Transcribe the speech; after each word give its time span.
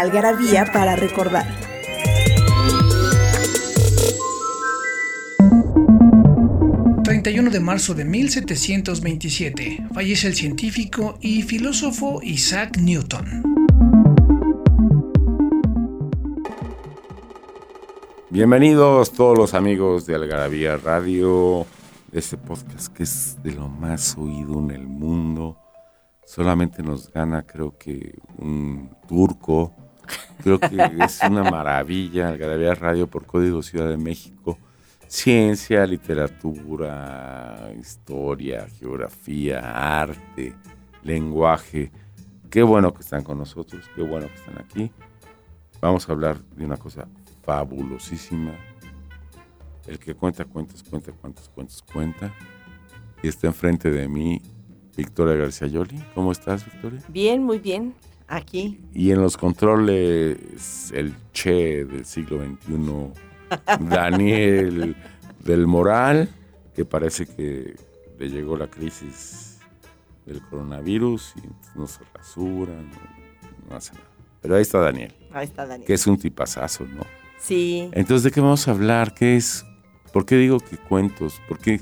Algarabía 0.00 0.66
para 0.74 0.94
recordar. 0.94 1.46
...31 7.02 7.50
de 7.50 7.60
marzo 7.60 7.94
de 7.94 8.04
1727... 8.04 9.88
...fallece 9.94 10.26
el 10.26 10.34
científico 10.34 11.16
y 11.22 11.40
filósofo 11.42 12.20
Isaac 12.22 12.76
Newton. 12.76 13.42
Bienvenidos 18.28 19.12
todos 19.12 19.38
los 19.38 19.54
amigos 19.54 20.04
de 20.04 20.14
Algarabía 20.14 20.76
Radio... 20.76 21.64
...de 22.12 22.18
este 22.18 22.36
podcast 22.36 22.88
que 22.88 23.04
es 23.04 23.42
de 23.42 23.52
lo 23.52 23.68
más 23.68 24.14
oído 24.18 24.60
en 24.60 24.72
el 24.72 24.86
mundo... 24.86 25.58
...solamente 26.26 26.82
nos 26.82 27.10
gana 27.10 27.46
creo 27.46 27.78
que 27.78 28.12
un 28.36 28.94
turco... 29.08 29.85
Creo 30.42 30.58
que 30.58 30.76
es 31.04 31.20
una 31.28 31.42
maravilla 31.42 32.28
Algarabía 32.28 32.74
Radio 32.74 33.06
por 33.06 33.26
Código 33.26 33.62
Ciudad 33.62 33.88
de 33.88 33.96
México 33.96 34.58
ciencia, 35.06 35.86
literatura, 35.86 37.72
historia, 37.78 38.66
geografía, 38.78 40.00
arte, 40.00 40.54
lenguaje. 41.02 41.90
Qué 42.50 42.62
bueno 42.62 42.92
que 42.92 43.02
están 43.02 43.22
con 43.22 43.38
nosotros, 43.38 43.88
qué 43.94 44.02
bueno 44.02 44.28
que 44.28 44.34
están 44.34 44.58
aquí. 44.58 44.90
Vamos 45.80 46.08
a 46.08 46.12
hablar 46.12 46.38
de 46.56 46.64
una 46.64 46.76
cosa 46.76 47.08
fabulosísima. 47.42 48.52
El 49.86 49.98
que 49.98 50.14
cuenta 50.14 50.44
cuentos, 50.44 50.82
cuenta 50.82 51.12
cuántos 51.12 51.48
cuentos 51.48 51.82
cuenta. 51.82 52.34
Y 53.22 53.28
está 53.28 53.46
enfrente 53.46 53.90
de 53.90 54.08
mí 54.08 54.42
Victoria 54.96 55.34
García 55.34 55.68
Yoli. 55.68 56.02
¿Cómo 56.14 56.32
estás, 56.32 56.64
Victoria? 56.64 57.00
Bien, 57.08 57.42
muy 57.42 57.58
bien. 57.58 57.94
Aquí. 58.28 58.80
Y 58.92 59.12
en 59.12 59.20
los 59.20 59.36
controles, 59.36 60.90
el 60.92 61.14
Che 61.32 61.84
del 61.84 62.04
siglo 62.04 62.38
XXI 62.38 63.12
Daniel 63.88 64.96
del 65.44 65.66
Moral, 65.66 66.28
que 66.74 66.84
parece 66.84 67.26
que 67.26 67.76
le 68.18 68.28
llegó 68.28 68.56
la 68.56 68.68
crisis 68.68 69.58
del 70.24 70.40
coronavirus 70.42 71.34
y 71.36 71.78
no 71.78 71.86
se 71.86 72.00
rasura, 72.12 72.72
no, 73.68 73.76
hace 73.76 73.92
nada. 73.94 74.06
Pero 74.42 74.56
ahí 74.56 74.62
está 74.62 74.78
Daniel. 74.78 75.14
Ahí 75.32 75.44
está 75.44 75.66
Daniel. 75.66 75.86
Que 75.86 75.94
es 75.94 76.06
un 76.06 76.18
tipazazo, 76.18 76.84
¿no? 76.84 77.02
Sí. 77.38 77.88
Entonces, 77.92 78.24
¿de 78.24 78.30
qué 78.30 78.40
vamos 78.40 78.66
a 78.66 78.72
hablar? 78.72 79.14
¿Qué 79.14 79.36
es? 79.36 79.64
¿Por 80.12 80.26
qué 80.26 80.36
digo 80.36 80.58
que 80.58 80.76
cuentos? 80.76 81.40
¿Por 81.48 81.58
qué 81.58 81.80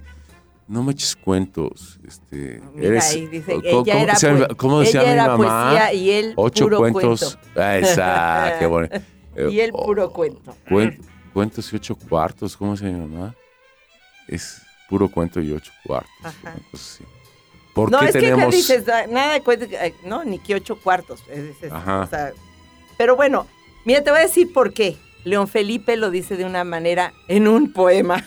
no 0.66 0.82
me 0.82 0.92
eches 0.92 1.14
cuentos? 1.16 1.98
Este, 2.06 2.62
eres, 2.76 3.10
ahí 3.10 3.26
dice, 3.26 3.54
¿cómo, 3.70 3.82
ella 3.82 4.00
era, 4.02 4.12
decía, 4.14 4.48
¿cómo 4.56 4.80
decía 4.80 5.00
ella 5.02 5.08
mi 5.10 5.14
era 5.14 5.26
mamá? 5.36 5.68
Poesía 5.70 5.92
y 5.92 6.10
él 6.10 6.32
Ocho 6.36 6.64
puro 6.64 6.78
cuentos. 6.78 7.36
Cuento. 7.36 7.60
Ah, 7.60 7.78
esa, 7.78 8.56
qué 8.58 8.66
bueno. 8.66 8.88
y 9.50 9.60
él 9.60 9.70
Oh, 9.74 9.84
puro 9.84 10.10
cuento. 10.10 10.56
Cuen- 10.68 10.98
cuentos 11.32 11.72
y 11.72 11.76
ocho 11.76 11.96
cuartos, 11.96 12.56
¿cómo 12.56 12.76
se 12.76 12.86
llama? 12.86 13.34
Es 14.28 14.62
puro 14.88 15.08
cuento 15.08 15.40
y 15.40 15.52
ocho 15.52 15.72
cuartos. 15.84 16.10
Ajá. 16.22 16.52
cosa 16.52 16.64
así. 16.72 17.04
¿Por 17.74 17.90
no, 17.90 17.98
qué 17.98 18.06
es 18.06 18.12
tenemos? 18.12 18.44
que 18.50 18.56
dices, 18.56 18.88
ah, 18.88 19.06
nada 19.08 19.34
de 19.34 19.40
cuentos, 19.42 19.68
no, 20.04 20.24
ni 20.24 20.38
que 20.38 20.54
ocho 20.54 20.76
cuartos. 20.80 21.22
es- 21.28 21.62
es- 21.62 21.72
Ajá. 21.72 22.02
o 22.02 22.06
sea, 22.06 22.32
pero 22.96 23.16
bueno, 23.16 23.46
mira, 23.84 24.02
te 24.04 24.10
voy 24.10 24.20
a 24.20 24.22
decir 24.22 24.52
por 24.52 24.72
qué. 24.72 24.96
León 25.24 25.48
Felipe 25.48 25.96
lo 25.96 26.10
dice 26.10 26.36
de 26.36 26.44
una 26.44 26.64
manera 26.64 27.12
en 27.28 27.48
un 27.48 27.72
poema. 27.72 28.24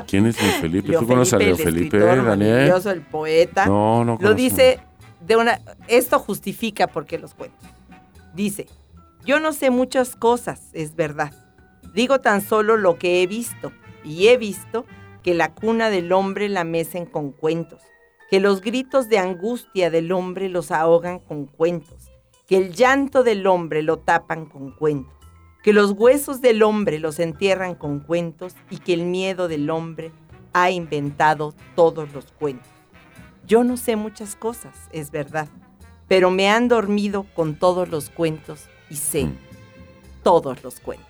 ¿Quién 0.00 0.26
es 0.26 0.40
León 0.40 0.54
Felipe? 0.60 0.92
¿Tú 0.96 1.06
conoces 1.06 1.34
a 1.34 1.36
el 1.36 1.56
Felipe, 1.56 1.98
Daniel? 1.98 2.24
maravilloso, 2.24 2.90
el 2.90 3.02
poeta. 3.02 3.66
No, 3.66 4.04
no 4.04 4.12
Lo 4.12 4.18
conozco. 4.18 4.34
dice 4.34 4.80
de 5.20 5.36
una... 5.36 5.60
Esto 5.88 6.18
justifica 6.18 6.86
por 6.86 7.04
qué 7.06 7.18
los 7.18 7.34
cuentos. 7.34 7.68
Dice, 8.34 8.66
yo 9.24 9.38
no 9.40 9.52
sé 9.52 9.70
muchas 9.70 10.16
cosas, 10.16 10.70
es 10.72 10.96
verdad. 10.96 11.32
Digo 11.94 12.20
tan 12.20 12.40
solo 12.40 12.76
lo 12.76 12.98
que 12.98 13.22
he 13.22 13.26
visto. 13.26 13.72
Y 14.04 14.28
he 14.28 14.36
visto 14.36 14.84
que 15.22 15.34
la 15.34 15.54
cuna 15.54 15.90
del 15.90 16.12
hombre 16.12 16.48
la 16.48 16.64
mecen 16.64 17.06
con 17.06 17.30
cuentos. 17.32 17.80
Que 18.30 18.40
los 18.40 18.62
gritos 18.62 19.08
de 19.08 19.18
angustia 19.18 19.90
del 19.90 20.10
hombre 20.10 20.48
los 20.48 20.70
ahogan 20.70 21.18
con 21.18 21.46
cuentos. 21.46 22.10
Que 22.48 22.56
el 22.56 22.72
llanto 22.72 23.22
del 23.22 23.46
hombre 23.46 23.82
lo 23.82 23.98
tapan 23.98 24.46
con 24.46 24.72
cuentos. 24.72 25.14
Que 25.62 25.72
los 25.72 25.92
huesos 25.92 26.40
del 26.40 26.62
hombre 26.62 26.98
los 26.98 27.18
entierran 27.20 27.74
con 27.74 28.00
cuentos. 28.00 28.54
Y 28.70 28.78
que 28.78 28.92
el 28.94 29.04
miedo 29.04 29.48
del 29.48 29.70
hombre 29.70 30.12
ha 30.52 30.70
inventado 30.70 31.54
todos 31.76 32.12
los 32.12 32.26
cuentos. 32.32 32.68
Yo 33.46 33.64
no 33.64 33.76
sé 33.76 33.96
muchas 33.96 34.36
cosas, 34.36 34.74
es 34.92 35.10
verdad, 35.10 35.48
pero 36.08 36.30
me 36.30 36.48
han 36.50 36.68
dormido 36.68 37.24
con 37.34 37.54
todos 37.56 37.88
los 37.88 38.08
cuentos 38.10 38.66
y 38.90 38.96
sé 38.96 39.24
Mm. 39.24 39.36
todos 40.22 40.62
los 40.62 40.78
cuentos. 40.80 41.06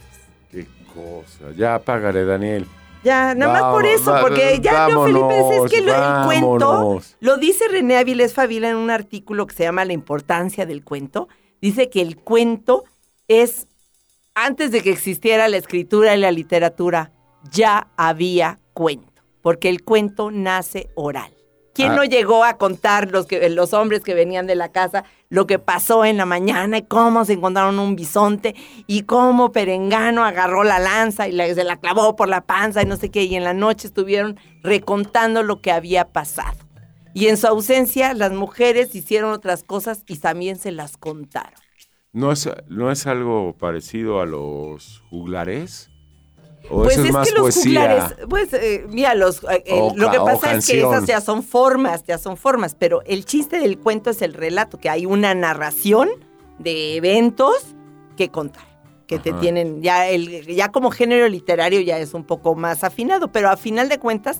Qué 0.51 0.67
cosa. 0.95 1.53
Ya 1.57 1.75
apágale, 1.75 2.25
Daniel. 2.25 2.67
Ya, 3.05 3.35
nada 3.35 3.53
más 3.53 3.73
por 3.75 3.85
eso, 3.85 4.15
porque 4.21 4.61
ya 4.63 4.87
León 4.87 5.07
Felipe 5.07 5.57
es 5.57 5.71
que 5.73 5.81
lo- 5.83 5.93
el 5.95 6.25
cuento 6.25 7.01
lo 7.21 7.37
dice 7.37 7.67
René 7.69 7.97
Avilés 7.99 8.33
Favila 8.33 8.71
en 8.71 8.77
un 8.77 8.91
artículo 8.91 9.47
que 9.49 9.57
se 9.57 9.65
llama 9.65 9.85
La 9.85 9.93
importancia 9.93 10.67
del 10.67 10.85
cuento. 10.85 11.29
Dice 11.61 11.91
que 11.91 12.01
el 12.01 12.17
cuento 12.17 12.85
es, 13.27 13.67
antes 14.35 14.71
de 14.71 14.83
que 14.83 14.91
existiera 14.91 15.49
la 15.49 15.57
escritura 15.59 16.15
y 16.15 16.21
la 16.21 16.33
literatura, 16.33 17.13
ya 17.51 17.89
había 17.97 18.59
cuento, 18.73 19.23
porque 19.43 19.69
el 19.69 19.83
cuento 19.85 20.31
nace 20.31 20.89
oral. 20.95 21.33
¿Quién 21.75 21.93
Ah. 21.93 21.97
no 21.97 22.05
llegó 22.05 22.45
a 22.45 22.59
contar 22.59 23.11
los, 23.11 23.25
que, 23.27 23.49
los 23.49 23.73
hombres 23.73 24.03
que 24.03 24.13
venían 24.15 24.47
de 24.47 24.55
la 24.55 24.71
casa 24.73 25.05
lo 25.31 25.47
que 25.47 25.59
pasó 25.59 26.05
en 26.05 26.19
la 26.19 26.27
mañana 26.27 26.77
y 26.79 26.83
cómo 26.83 27.25
se 27.25 27.33
encontraron 27.33 27.79
un 27.79 27.97
bisonte 27.97 28.55
y 28.87 29.05
cómo 29.05 29.53
Perengano 29.53 30.23
agarró 30.27 30.65
la 30.65 30.79
lanza 30.79 31.29
y 31.29 31.33
la- 31.33 31.53
se 31.55 31.65
la 31.65 31.79
clavó 31.79 32.15
por 32.15 32.29
la 32.29 32.43
panza 32.43 32.83
y 32.83 32.85
no 32.87 32.97
sé 32.97 33.09
qué? 33.11 33.23
Y 33.25 33.37
en 33.37 33.45
la 33.45 33.55
noche 33.55 33.87
estuvieron 33.87 34.39
recontando 34.63 35.43
lo 35.43 35.63
que 35.63 35.73
había 35.73 36.13
pasado. 36.13 36.59
Y 37.15 37.29
en 37.29 37.39
su 37.39 37.47
ausencia, 37.47 38.13
las 38.13 38.33
mujeres 38.33 38.95
hicieron 38.95 39.33
otras 39.33 39.65
cosas 39.65 40.03
y 40.07 40.19
también 40.19 40.57
se 40.57 40.73
las 40.73 40.99
contaron. 40.99 41.59
¿No 42.13 42.31
es, 42.31 42.49
¿No 42.69 42.91
es 42.91 43.07
algo 43.07 43.55
parecido 43.59 44.21
a 44.21 44.27
los 44.27 45.03
juglares? 45.09 45.91
¿O 46.69 46.83
Pues 46.83 46.93
eso 46.93 47.03
es, 47.03 47.07
es 47.09 47.13
más 47.13 47.29
que 47.29 47.35
los 47.35 47.43
poesía? 47.43 47.81
juglares, 47.81 48.17
pues 48.29 48.53
eh, 48.53 48.87
mira, 48.89 49.15
los, 49.15 49.43
eh, 49.45 49.65
eh, 49.65 49.81
O 49.81 49.95
lo 49.97 50.11
que 50.11 50.19
pasa 50.19 50.55
es 50.55 50.67
que 50.67 50.79
esas 50.79 51.07
ya 51.07 51.23
son 51.23 51.43
formas, 51.43 52.05
ya 52.05 52.19
son 52.19 52.37
formas, 52.37 52.77
pero 52.79 53.03
el 53.07 53.25
chiste 53.25 53.59
del 53.59 53.79
cuento 53.79 54.11
es 54.11 54.21
el 54.21 54.35
relato, 54.35 54.79
que 54.79 54.91
hay 54.91 55.07
una 55.07 55.35
narración 55.35 56.11
de 56.59 56.97
eventos 56.97 57.75
que 58.17 58.29
contar, 58.29 58.65
que 59.07 59.19
te 59.19 59.33
tienen, 59.33 59.83
ya, 59.83 60.09
el, 60.09 60.47
ya 60.47 60.71
como 60.71 60.91
género 60.91 61.29
literario 61.29 61.81
ya 61.81 61.99
es 61.99 62.13
un 62.13 62.25
poco 62.25 62.55
más 62.55 62.85
afinado, 62.85 63.33
pero 63.33 63.49
a 63.49 63.57
final 63.57 63.89
de 63.89 63.99
cuentas, 63.99 64.39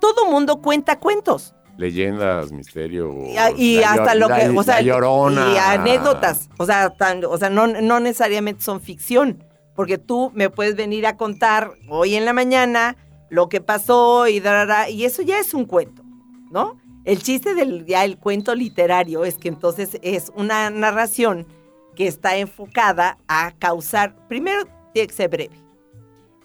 todo 0.00 0.26
mundo 0.26 0.60
cuenta 0.60 0.98
cuentos. 0.98 1.54
Leyendas, 1.78 2.52
misterio. 2.52 3.14
Y, 3.56 3.62
y 3.62 3.82
hasta 3.82 4.14
lo 4.16 4.28
que, 4.28 4.48
o 4.54 4.62
sea, 4.62 4.80
llorona. 4.82 5.52
y 5.54 5.56
anécdotas, 5.56 6.50
o 6.58 6.66
sea, 6.66 6.90
tan- 6.90 7.24
o 7.24 7.38
sea, 7.38 7.48
no, 7.50 7.66
no 7.68 8.00
necesariamente 8.00 8.62
son 8.62 8.80
ficción, 8.80 9.42
porque 9.74 9.96
tú 9.96 10.30
me 10.34 10.50
puedes 10.50 10.74
venir 10.76 11.06
a 11.06 11.16
contar 11.16 11.70
hoy 11.88 12.16
en 12.16 12.24
la 12.24 12.32
mañana 12.32 12.96
lo 13.30 13.48
que 13.48 13.60
pasó 13.60 14.26
y 14.26 14.40
darara, 14.40 14.90
y 14.90 15.04
eso 15.04 15.22
ya 15.22 15.38
es 15.38 15.54
un 15.54 15.64
cuento, 15.66 16.02
¿no? 16.50 16.76
El 17.04 17.22
chiste 17.22 17.54
del 17.54 17.86
ya 17.86 18.04
el 18.04 18.18
cuento 18.18 18.54
literario 18.54 19.24
es 19.24 19.38
que 19.38 19.48
entonces 19.48 19.98
es 20.02 20.30
una 20.34 20.70
narración 20.70 21.46
que 21.94 22.06
está 22.08 22.36
enfocada 22.36 23.18
a 23.28 23.52
causar, 23.58 24.14
primero 24.28 24.64
tiene 24.92 25.06
que 25.06 25.14
ser 25.14 25.30
breve. 25.30 25.56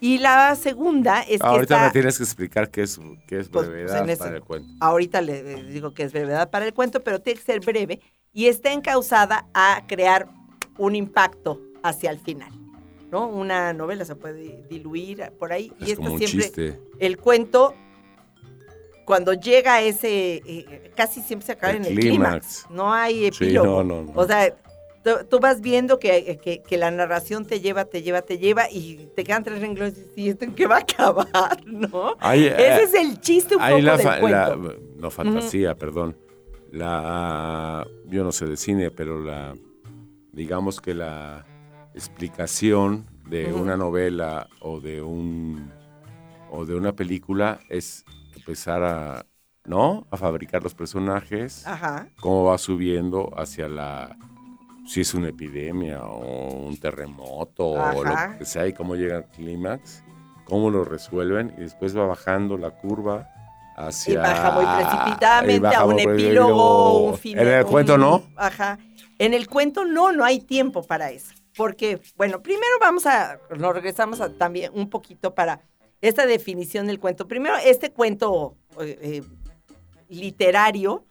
Y 0.03 0.17
la 0.17 0.53
segunda 0.55 1.21
es 1.21 1.39
que 1.39 1.47
Ahorita 1.47 1.75
está, 1.75 1.85
me 1.85 1.91
tienes 1.94 2.17
que 2.17 2.23
explicar 2.25 2.69
qué 2.69 2.81
es, 2.81 3.00
qué 3.25 3.39
es 3.39 3.47
Pues, 3.47 3.69
brevedad 3.69 4.00
pues, 4.00 4.09
ese- 4.11 4.23
para 4.23 4.35
el 4.35 4.44
cuento. 4.44 4.67
ahorita 4.81 5.21
le 5.21 5.63
digo 5.63 5.94
que 5.94 6.03
es 6.03 6.11
brevedad 6.11 6.50
para 6.50 6.65
el 6.65 6.73
cuento, 6.73 7.00
pero 7.01 7.21
tiene 7.21 7.39
que 7.39 7.45
ser 7.45 7.61
breve 7.61 8.01
y 8.33 8.47
está 8.47 8.73
encausada 8.73 9.45
a 9.53 9.83
crear 9.88 10.27
un 10.77 10.95
impacto 10.95 11.61
hacia 11.83 12.11
el 12.11 12.19
final. 12.19 12.51
¿no? 13.11 13.27
Una 13.27 13.71
novela 13.71 14.03
se 14.03 14.15
puede 14.15 14.65
diluir 14.69 15.31
por 15.39 15.53
ahí 15.53 15.71
y 15.79 15.91
Es 15.91 15.97
como 15.97 16.13
un 16.13 16.17
siempre 16.17 16.47
chiste. 16.47 16.79
el 17.00 17.17
cuento 17.17 17.73
cuando 19.05 19.33
llega 19.33 19.75
a 19.75 19.81
ese 19.81 20.41
eh, 20.45 20.91
casi 20.95 21.21
siempre 21.21 21.45
se 21.45 21.51
acaba 21.53 21.73
El 21.73 21.85
en 21.85 21.85
el 21.94 22.00
clímax. 22.00 22.65
no 22.69 22.91
hay 22.94 23.19
Sí, 23.31 23.45
epílogo. 23.45 23.83
no, 23.83 24.01
no, 24.01 24.01
no. 24.03 24.19
O 24.19 24.25
sea, 24.25 24.53
tú, 25.03 25.39
vas 25.39 25.61
viendo 25.61 26.00
que, 26.00 26.61
que, 26.65 26.77
la 26.77 26.91
narración 26.91 27.45
te 27.45 27.59
lleva, 27.59 27.85
te 27.85 28.01
lleva, 28.01 28.21
te 28.21 28.38
lleva 28.38 28.69
y 28.71 29.09
te 29.15 29.23
quedan 29.23 29.44
tres 29.44 29.59
renglones 29.59 30.05
y 30.15 30.29
esto 30.29 30.45
en 30.45 30.55
qué 30.55 30.67
va 30.67 30.77
a 30.77 30.79
acabar, 30.79 31.63
¿no? 31.65 32.15
Ese 32.21 32.47
eh, 32.47 32.83
es 32.83 32.94
el 32.94 33.19
chiste 33.19 33.55
un 33.55 33.61
poco 33.61 33.79
la, 33.79 33.97
del 33.97 34.19
cuento. 34.19 34.75
no, 34.97 35.11
fantasía, 35.11 35.75
perdón. 35.75 36.17
La, 36.71 37.85
yo 38.07 38.23
no 38.23 38.31
sé 38.31 38.47
de 38.47 38.57
cine, 38.57 38.89
pero 38.89 39.19
la, 39.19 39.55
digamos 40.31 40.81
que 40.81 40.94
la 40.95 41.45
explicación 41.94 43.05
de 43.29 43.53
una 43.53 43.77
novela 43.77 44.47
o 44.59 44.79
de 44.79 45.01
un 45.01 45.71
o 46.50 46.65
de 46.65 46.75
una 46.75 46.94
película 46.94 47.59
es 47.69 48.05
empezar 48.35 48.83
a, 48.83 49.25
¿no? 49.65 50.07
A 50.11 50.17
fabricar 50.17 50.63
los 50.63 50.75
personajes, 50.75 51.65
Ajá. 51.65 52.07
cómo 52.19 52.44
va 52.45 52.57
subiendo 52.57 53.31
hacia 53.35 53.67
la 53.67 54.17
si 54.85 55.01
es 55.01 55.13
una 55.13 55.30
epidemia 55.30 56.03
o 56.03 56.65
un 56.65 56.77
terremoto 56.77 57.68
o 57.68 58.03
lo 58.03 58.15
que 58.38 58.45
sea 58.45 58.68
y 58.68 58.74
cómo 58.74 58.95
llega 58.95 59.18
al 59.18 59.25
clímax, 59.30 60.03
cómo 60.45 60.69
lo 60.69 60.83
resuelven 60.83 61.53
y 61.57 61.62
después 61.62 61.97
va 61.97 62.06
bajando 62.06 62.57
la 62.57 62.71
curva 62.71 63.30
hacia... 63.77 64.13
Y 64.13 64.18
baja 64.18 64.51
muy 64.51 64.65
precipitadamente 64.65 65.75
a 65.75 65.85
un 65.85 66.00
epílogo, 66.00 67.03
un 67.09 67.18
final. 67.18 67.47
En 67.47 67.53
el 67.53 67.65
cuento 67.65 67.97
no. 67.97 68.24
Ajá. 68.35 68.77
En 69.19 69.33
el 69.33 69.47
cuento 69.47 69.85
no, 69.85 70.12
no 70.12 70.25
hay 70.25 70.39
tiempo 70.39 70.83
para 70.83 71.12
eso. 71.12 71.33
Porque, 71.56 72.01
bueno, 72.15 72.41
primero 72.41 72.74
vamos 72.81 73.06
a, 73.06 73.39
nos 73.56 73.74
regresamos 73.74 74.19
también 74.38 74.71
un 74.74 74.89
poquito 74.89 75.33
para 75.36 75.62
esta 76.01 76.25
definición 76.25 76.88
del 76.88 77.00
cuento. 77.00 77.27
Primero, 77.27 77.56
este 77.63 77.91
cuento 77.91 78.57
eh, 78.81 78.97
eh, 79.01 79.24
literario 80.09 81.06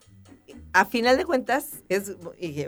a 0.73 0.85
final 0.85 1.17
de 1.17 1.25
cuentas 1.25 1.83
es 1.89 2.17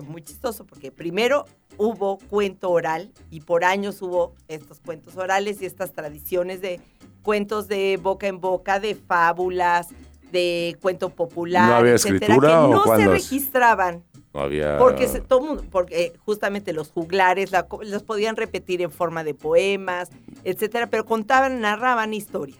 muy 0.02 0.22
chistoso 0.22 0.66
porque 0.66 0.90
primero 0.90 1.46
hubo 1.76 2.18
cuento 2.18 2.70
oral 2.70 3.12
y 3.30 3.40
por 3.40 3.64
años 3.64 4.02
hubo 4.02 4.34
estos 4.48 4.80
cuentos 4.80 5.16
orales 5.16 5.62
y 5.62 5.66
estas 5.66 5.92
tradiciones 5.92 6.60
de 6.60 6.80
cuentos 7.22 7.68
de 7.68 7.98
boca 8.00 8.26
en 8.26 8.40
boca, 8.40 8.78
de 8.80 8.94
fábulas, 8.94 9.88
de 10.30 10.76
cuento 10.80 11.10
popular, 11.10 11.68
¿No 11.68 11.74
había 11.76 11.94
etcétera, 11.94 12.34
que 12.34 12.46
no 12.46 12.84
se 12.84 13.06
registraban. 13.06 14.04
No 14.34 14.40
había... 14.40 14.78
Porque 14.78 15.06
todo 15.26 15.62
porque 15.70 16.12
justamente 16.24 16.72
los 16.72 16.90
juglares 16.90 17.52
los 17.82 18.02
podían 18.02 18.36
repetir 18.36 18.82
en 18.82 18.90
forma 18.90 19.24
de 19.24 19.32
poemas, 19.32 20.10
etcétera, 20.42 20.90
pero 20.90 21.04
contaban, 21.04 21.60
narraban 21.60 22.12
historias. 22.12 22.58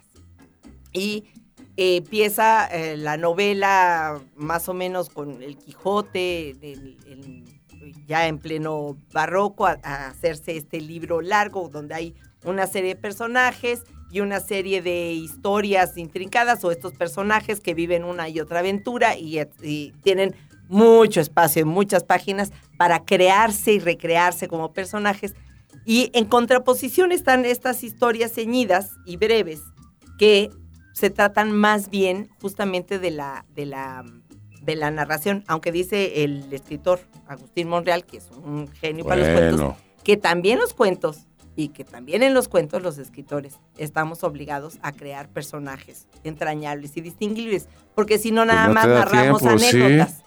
Y 0.92 1.24
empieza 1.76 2.66
eh, 2.66 2.96
la 2.96 3.16
novela 3.16 4.20
más 4.36 4.68
o 4.68 4.74
menos 4.74 5.10
con 5.10 5.42
el 5.42 5.56
Quijote, 5.56 6.56
ya 8.06 8.26
en 8.28 8.38
pleno 8.38 8.96
barroco, 9.12 9.66
a, 9.66 9.72
hacerse 10.08 10.56
este 10.56 10.80
libro 10.80 11.20
largo 11.20 11.68
donde 11.68 11.94
hay 11.94 12.14
una 12.44 12.66
serie 12.66 12.94
de 12.94 13.00
personajes 13.00 13.82
y 14.10 14.20
una 14.20 14.40
serie 14.40 14.82
de 14.82 15.12
historias 15.12 15.96
intrincadas 15.96 16.64
o 16.64 16.70
estos 16.70 16.92
personajes 16.92 17.60
que 17.60 17.74
viven 17.74 18.04
una 18.04 18.28
y 18.28 18.38
otra 18.38 18.60
aventura 18.60 19.16
y, 19.16 19.40
y 19.62 19.92
tienen 20.02 20.34
mucho 20.68 21.20
espacio, 21.20 21.66
muchas 21.66 22.04
páginas 22.04 22.52
para 22.78 23.04
crearse 23.04 23.72
y 23.72 23.78
recrearse 23.80 24.48
como 24.48 24.72
personajes. 24.72 25.34
Y 25.84 26.10
en 26.14 26.26
contraposición 26.26 27.12
están 27.12 27.44
estas 27.44 27.82
historias 27.82 28.32
ceñidas 28.32 28.92
y 29.04 29.16
breves 29.16 29.60
que 30.18 30.50
se 30.94 31.10
tratan 31.10 31.52
más 31.52 31.90
bien 31.90 32.30
justamente 32.40 32.98
de 32.98 33.10
la, 33.10 33.44
de 33.54 33.66
la, 33.66 34.04
de 34.62 34.76
la 34.76 34.90
narración, 34.92 35.44
aunque 35.48 35.72
dice 35.72 36.22
el 36.22 36.50
escritor 36.52 37.00
Agustín 37.26 37.68
Monreal, 37.68 38.06
que 38.06 38.18
es 38.18 38.30
un 38.30 38.68
genio 38.68 39.04
para 39.04 39.20
los 39.20 39.40
cuentos, 39.40 39.76
que 40.04 40.16
también 40.16 40.58
los 40.60 40.72
cuentos 40.72 41.26
y 41.56 41.68
que 41.68 41.84
también 41.84 42.22
en 42.22 42.32
los 42.32 42.48
cuentos 42.48 42.80
los 42.82 42.98
escritores 42.98 43.58
estamos 43.76 44.22
obligados 44.22 44.78
a 44.82 44.92
crear 44.92 45.28
personajes 45.28 46.06
entrañables 46.22 46.96
y 46.96 47.00
distinguibles, 47.00 47.68
porque 47.96 48.18
si 48.18 48.30
no 48.30 48.44
nada 48.44 48.68
más 48.68 48.86
narramos 48.86 49.42
anécdotas. 49.42 50.22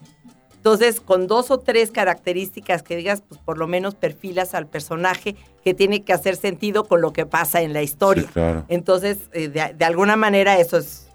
Entonces, 0.68 1.00
con 1.00 1.28
dos 1.28 1.50
o 1.50 1.60
tres 1.60 1.92
características 1.92 2.84
que 2.84 2.98
digas, 2.98 3.24
pues 3.26 3.40
por 3.40 3.58
lo 3.58 3.68
menos 3.68 3.96
perfilas 3.96 4.54
al 4.54 4.68
personaje 4.68 5.38
que 5.64 5.74
tiene 5.74 6.04
que 6.04 6.12
hacer 6.12 6.36
sentido 6.36 6.84
con 6.84 7.00
lo 7.00 7.14
que 7.14 7.26
pasa 7.26 7.62
en 7.62 7.72
la 7.72 7.84
historia. 7.84 8.66
Entonces, 8.68 9.18
eh, 9.32 9.48
de, 9.48 9.86
alguna 9.86 10.18
manera 10.18 10.60
eso 10.60 10.76
es 10.76 11.08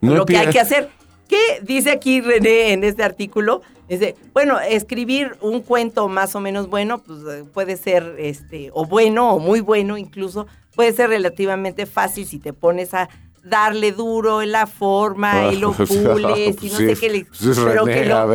lo 0.00 0.24
que 0.24 0.38
hay 0.38 0.48
que 0.48 0.60
hacer. 0.60 0.88
¿Qué 1.28 1.60
dice 1.60 1.90
aquí 1.90 2.22
René 2.22 2.72
en 2.72 2.84
este 2.84 3.02
artículo? 3.02 3.60
Dice, 3.86 4.16
bueno, 4.32 4.58
escribir 4.60 5.36
un 5.42 5.60
cuento 5.60 6.08
más 6.08 6.34
o 6.34 6.40
menos 6.40 6.70
bueno, 6.70 7.02
pues 7.02 7.18
eh, 7.30 7.44
puede 7.52 7.76
ser, 7.76 8.16
este, 8.18 8.70
o 8.72 8.86
bueno, 8.86 9.34
o 9.34 9.38
muy 9.38 9.60
bueno 9.60 9.98
incluso, 9.98 10.46
puede 10.74 10.94
ser 10.94 11.10
relativamente 11.10 11.84
fácil 11.84 12.26
si 12.26 12.38
te 12.38 12.54
pones 12.54 12.94
a 12.94 13.10
darle 13.48 13.92
duro 13.92 14.42
en 14.42 14.52
la 14.52 14.66
forma 14.66 15.52
y 15.52 15.56
lo 15.56 15.72
pules 15.72 16.56
y 16.60 16.70
no 16.70 16.76
sé 16.76 16.96
qué 16.96 17.10
le, 17.10 17.26
pero 17.54 17.84
que 17.84 18.04
lo, 18.04 18.28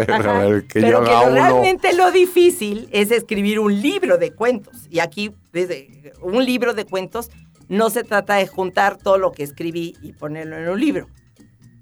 pero 0.74 1.04
que 1.04 1.30
realmente 1.30 1.94
lo 1.94 2.12
difícil 2.12 2.88
es 2.92 3.12
escribir 3.12 3.60
un 3.60 3.82
libro 3.82 4.18
de 4.18 4.32
cuentos. 4.32 4.88
Y 4.90 5.00
aquí 5.00 5.34
desde 5.52 6.14
un 6.22 6.46
libro 6.46 6.74
de 6.74 6.86
cuentos 6.86 7.30
no 7.68 7.90
se 7.90 8.04
trata 8.04 8.36
de 8.36 8.48
juntar 8.48 8.98
todo 8.98 9.18
lo 9.18 9.32
que 9.32 9.44
escribí 9.44 9.96
y 10.02 10.14
ponerlo 10.14 10.58
en 10.58 10.70
un 10.70 10.80
libro 10.80 11.08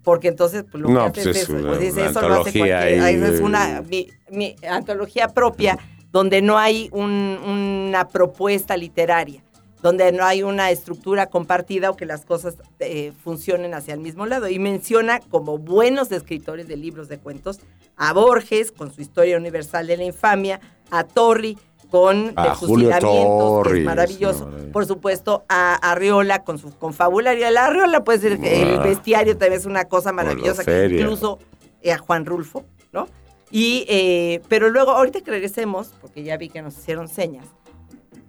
porque 0.03 0.29
entonces 0.29 0.63
pues, 0.69 0.81
lo 0.81 0.89
no, 0.89 1.11
que 1.11 1.21
pues 1.21 1.35
es, 1.35 1.49
una, 1.49 1.75
pues, 1.75 1.95
eso 1.95 2.21
lo 2.21 2.41
hace 2.41 2.57
cualquier, 2.57 3.23
es 3.23 3.39
una 3.41 3.83
mi, 4.31 4.55
antología 4.67 5.27
propia 5.27 5.77
donde 6.11 6.41
no 6.41 6.57
hay 6.57 6.89
una 6.91 8.07
propuesta 8.07 8.75
literaria 8.75 9.43
donde 9.81 10.11
no 10.11 10.25
hay 10.25 10.43
una 10.43 10.71
estructura 10.71 11.27
compartida 11.27 11.89
o 11.89 11.95
que 11.95 12.05
las 12.05 12.25
cosas 12.25 12.55
eh, 12.79 13.13
funcionen 13.23 13.73
hacia 13.73 13.93
el 13.93 13.99
mismo 13.99 14.25
lado. 14.25 14.49
Y 14.49 14.59
menciona 14.59 15.19
como 15.19 15.57
buenos 15.57 16.11
escritores 16.11 16.67
de 16.67 16.77
libros 16.77 17.07
de 17.07 17.19
cuentos 17.19 17.59
a 17.95 18.13
Borges 18.13 18.71
con 18.71 18.93
su 18.93 19.01
Historia 19.01 19.37
Universal 19.37 19.87
de 19.87 19.97
la 19.97 20.03
Infamia, 20.03 20.59
a 20.91 21.03
Torri 21.03 21.57
con 21.89 22.33
a 22.35 22.55
fusilamientos, 22.55 23.67
que 23.67 23.79
es 23.79 23.85
maravilloso. 23.85 24.49
Por 24.71 24.85
supuesto, 24.85 25.43
a 25.49 25.75
Arriola 25.75 26.43
con 26.43 26.59
su 26.59 26.71
confabulario. 26.77 27.49
La 27.49 27.65
Arriola 27.65 28.03
puede 28.03 28.19
ser 28.19 28.39
que 28.39 28.61
el 28.61 28.79
bestiario 28.79 29.37
también 29.37 29.59
es 29.59 29.65
una 29.65 29.85
cosa 29.85 30.11
maravillosa, 30.11 30.63
que 30.63 30.85
incluso 30.85 31.39
eh, 31.81 31.91
a 31.91 31.97
Juan 31.97 32.25
Rulfo, 32.25 32.65
¿no? 32.91 33.07
Y, 33.51 33.85
eh, 33.89 34.41
pero 34.47 34.69
luego, 34.69 34.91
ahorita 34.91 35.21
que 35.21 35.31
regresemos, 35.31 35.93
porque 35.99 36.21
ya 36.21 36.37
vi 36.37 36.49
que 36.49 36.61
nos 36.61 36.77
hicieron 36.77 37.07
señas, 37.07 37.47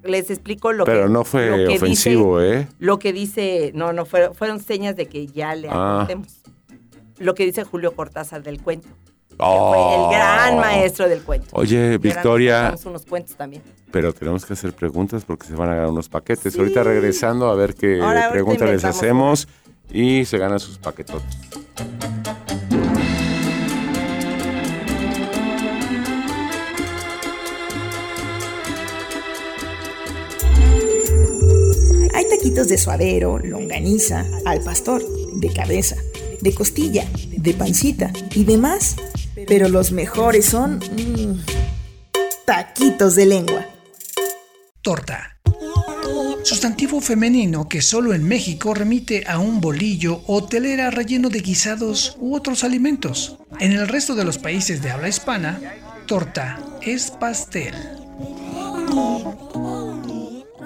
les 0.02 0.30
explico 0.30 0.72
lo 0.72 0.84
que 0.84 0.90
Pero 0.90 1.08
no 1.08 1.24
fue 1.24 1.68
ofensivo, 1.68 2.40
¿eh? 2.40 2.68
Lo 2.78 2.98
que 2.98 3.12
dice, 3.12 3.72
no, 3.74 3.92
no, 3.92 4.06
fueron, 4.06 4.34
fueron 4.34 4.60
señas 4.60 4.96
de 4.96 5.06
que 5.06 5.26
ya 5.26 5.54
le 5.54 5.68
ah. 5.70 6.06
Lo 7.18 7.34
que 7.34 7.44
dice 7.44 7.64
Julio 7.64 7.92
Cortázar 7.92 8.42
del 8.42 8.62
cuento. 8.62 8.88
fue 9.36 9.94
el 9.94 10.10
gran 10.10 10.54
oh. 10.54 10.60
maestro 10.60 11.08
del 11.08 11.22
cuento. 11.22 11.48
Oye, 11.52 11.98
Victoria. 11.98 12.74
unos 12.84 13.04
cuentos 13.04 13.36
también. 13.36 13.62
Pero 13.92 14.14
tenemos 14.14 14.46
que 14.46 14.54
hacer 14.54 14.72
preguntas 14.72 15.24
porque 15.24 15.46
se 15.46 15.54
van 15.54 15.68
a 15.68 15.74
ganar 15.74 15.90
unos 15.90 16.08
paquetes. 16.08 16.56
Ahorita 16.56 16.82
regresando 16.82 17.50
a 17.50 17.54
ver 17.54 17.74
qué 17.74 18.00
preguntas 18.30 18.70
les 18.70 18.84
hacemos 18.84 19.48
y 19.90 20.24
se 20.24 20.38
ganan 20.38 20.60
sus 20.60 20.78
paquetotes. 20.78 21.38
Taquitos 32.40 32.68
de 32.68 32.78
suadero, 32.78 33.38
longaniza, 33.38 34.24
al 34.46 34.62
pastor, 34.62 35.04
de 35.34 35.52
cabeza, 35.52 35.96
de 36.40 36.54
costilla, 36.54 37.06
de 37.36 37.52
pancita 37.52 38.10
y 38.34 38.44
demás. 38.44 38.96
Pero 39.46 39.68
los 39.68 39.92
mejores 39.92 40.46
son 40.46 40.78
mm, 40.78 41.44
taquitos 42.46 43.14
de 43.14 43.26
lengua. 43.26 43.66
Torta. 44.80 45.36
Sustantivo 46.42 47.02
femenino 47.02 47.68
que 47.68 47.82
solo 47.82 48.14
en 48.14 48.24
México 48.24 48.72
remite 48.72 49.24
a 49.26 49.38
un 49.38 49.60
bolillo 49.60 50.22
o 50.26 50.42
telera 50.42 50.90
relleno 50.90 51.28
de 51.28 51.40
guisados 51.40 52.16
u 52.18 52.34
otros 52.34 52.64
alimentos. 52.64 53.36
En 53.58 53.72
el 53.72 53.86
resto 53.86 54.14
de 54.14 54.24
los 54.24 54.38
países 54.38 54.80
de 54.80 54.90
habla 54.90 55.10
hispana, 55.10 55.60
torta 56.06 56.58
es 56.80 57.10
pastel. 57.10 57.74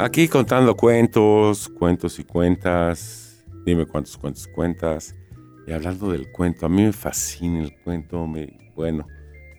Aquí 0.00 0.28
contando 0.28 0.76
cuentos, 0.76 1.68
cuentos 1.68 2.20
y 2.20 2.24
cuentas. 2.24 3.44
Dime 3.64 3.84
cuántos 3.84 4.16
cuentos 4.16 4.46
cuentas. 4.46 5.12
Y 5.66 5.72
hablando 5.72 6.12
del 6.12 6.30
cuento, 6.30 6.66
a 6.66 6.68
mí 6.68 6.84
me 6.84 6.92
fascina 6.92 7.64
el 7.64 7.76
cuento. 7.80 8.24
Me, 8.28 8.56
bueno, 8.76 9.08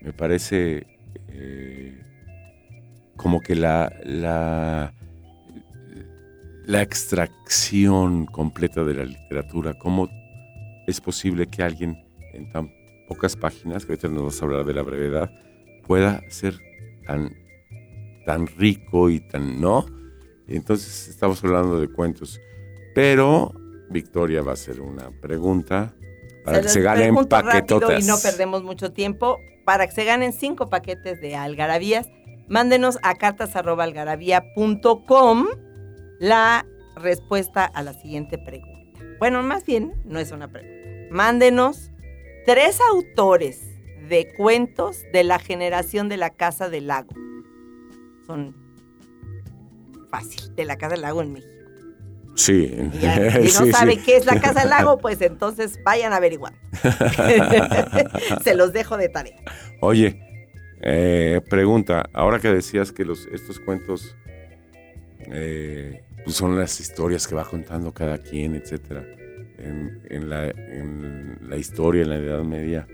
me 0.01 0.13
parece 0.13 0.88
eh, 1.27 2.01
como 3.17 3.41
que 3.41 3.53
la, 3.53 3.91
la, 4.05 4.93
extracción 6.81 8.25
completa 8.25 8.86
de 8.86 8.93
la 8.93 9.03
literatura. 9.03 9.74
¿Cómo 9.74 10.08
es 10.88 11.01
posible 11.01 11.48
que 11.48 11.63
alguien 11.63 12.01
en 12.34 12.50
tan 12.50 12.72
pocas 13.10 13.36
páginas, 13.36 13.86
que 13.86 13.91
ahorita 13.91 14.08
nos 14.08 14.17
vamos 14.19 14.41
a 14.41 14.46
hablar 14.46 14.63
de 14.63 14.74
la 14.74 14.84
brevedad, 14.84 15.34
pueda 15.86 16.22
ser 16.29 16.58
tan, 17.05 17.29
tan 18.25 18.48
rico 18.48 19.10
y 19.10 19.19
tan 19.19 19.60
no? 19.60 19.99
Entonces 20.56 21.08
estamos 21.08 21.44
hablando 21.44 21.79
de 21.79 21.88
cuentos. 21.88 22.41
Pero 22.96 23.53
Victoria 23.89 24.41
va 24.41 24.50
a 24.51 24.56
hacer 24.56 24.82
una 24.82 25.12
pregunta 25.22 25.94
para 26.44 26.62
que 26.62 26.70
se 26.70 26.82
ganen 26.82 27.15
paquetotes. 27.27 28.03
Y 28.03 28.08
no 28.08 28.18
perdemos 28.20 28.63
mucho 28.63 28.91
tiempo. 28.91 29.39
Para 29.65 29.86
que 29.86 29.94
se 29.94 30.06
ganen 30.06 30.34
cinco 30.34 30.68
paquetes 30.70 31.22
de 31.22 31.36
algarabías, 31.36 32.10
mándenos 32.48 32.98
a 33.03 33.13
cartas.algarabía.com 33.15 35.48
la 36.20 36.65
respuesta 36.96 37.65
a 37.65 37.84
la 37.84 37.94
siguiente 37.94 38.39
pregunta. 38.39 38.79
Bueno, 39.20 39.44
más 39.44 39.63
bien, 39.65 39.94
no 40.06 40.18
es 40.20 40.32
una 40.32 40.48
pregunta. 40.48 40.79
Mándenos 41.12 41.91
tres 42.46 42.79
autores 42.91 43.62
de 44.10 44.34
cuentos 44.36 45.03
de 45.13 45.24
la 45.24 45.39
generación 45.39 46.10
de 46.10 46.18
la 46.18 46.32
Casa 46.32 46.68
del 46.70 46.88
Lago. 46.88 47.13
Son 48.25 48.56
fácil, 50.09 50.55
de 50.55 50.65
la 50.65 50.77
Casa 50.77 50.93
del 50.93 51.01
Lago 51.01 51.21
en 51.21 51.33
México. 51.33 51.59
Sí. 52.35 52.73
Y 52.93 53.47
si 53.49 53.65
no 53.65 53.71
sabe 53.71 53.97
qué 53.97 54.15
es 54.17 54.25
la 54.25 54.39
Casa 54.39 54.61
del 54.61 54.69
Lago, 54.69 54.97
pues 54.97 55.21
entonces 55.21 55.79
vayan 55.83 56.13
a 56.13 56.17
averiguar. 56.17 56.53
Se 58.43 58.55
los 58.55 58.71
dejo 58.71 58.97
de 58.97 59.09
tarea. 59.09 59.37
Oye, 59.81 60.19
eh, 60.81 61.41
pregunta, 61.49 62.09
ahora 62.13 62.39
que 62.39 62.47
decías 62.49 62.91
que 62.91 63.03
los, 63.03 63.27
estos 63.27 63.59
cuentos 63.59 64.15
eh, 65.31 66.01
pues 66.23 66.35
son 66.35 66.57
las 66.57 66.79
historias 66.79 67.27
que 67.27 67.35
va 67.35 67.43
contando 67.43 67.93
cada 67.93 68.17
quien, 68.17 68.55
etcétera, 68.55 69.05
en, 69.57 70.29
la, 70.29 70.47
en 70.47 71.37
la 71.41 71.57
historia, 71.57 72.03
en 72.03 72.09
la 72.09 72.15
Edad 72.15 72.43
Media, 72.43 72.87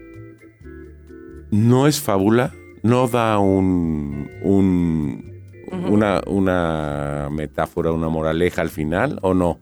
¿no 1.51 1.87
es 1.87 2.01
fábula? 2.01 2.53
¿No 2.81 3.07
da 3.07 3.39
un, 3.39 4.29
un 4.41 5.34
una, 5.71 6.21
una 6.27 7.29
metáfora, 7.31 7.91
una 7.91 8.09
moraleja 8.09 8.61
al 8.61 8.69
final 8.69 9.19
o 9.21 9.33
no? 9.33 9.59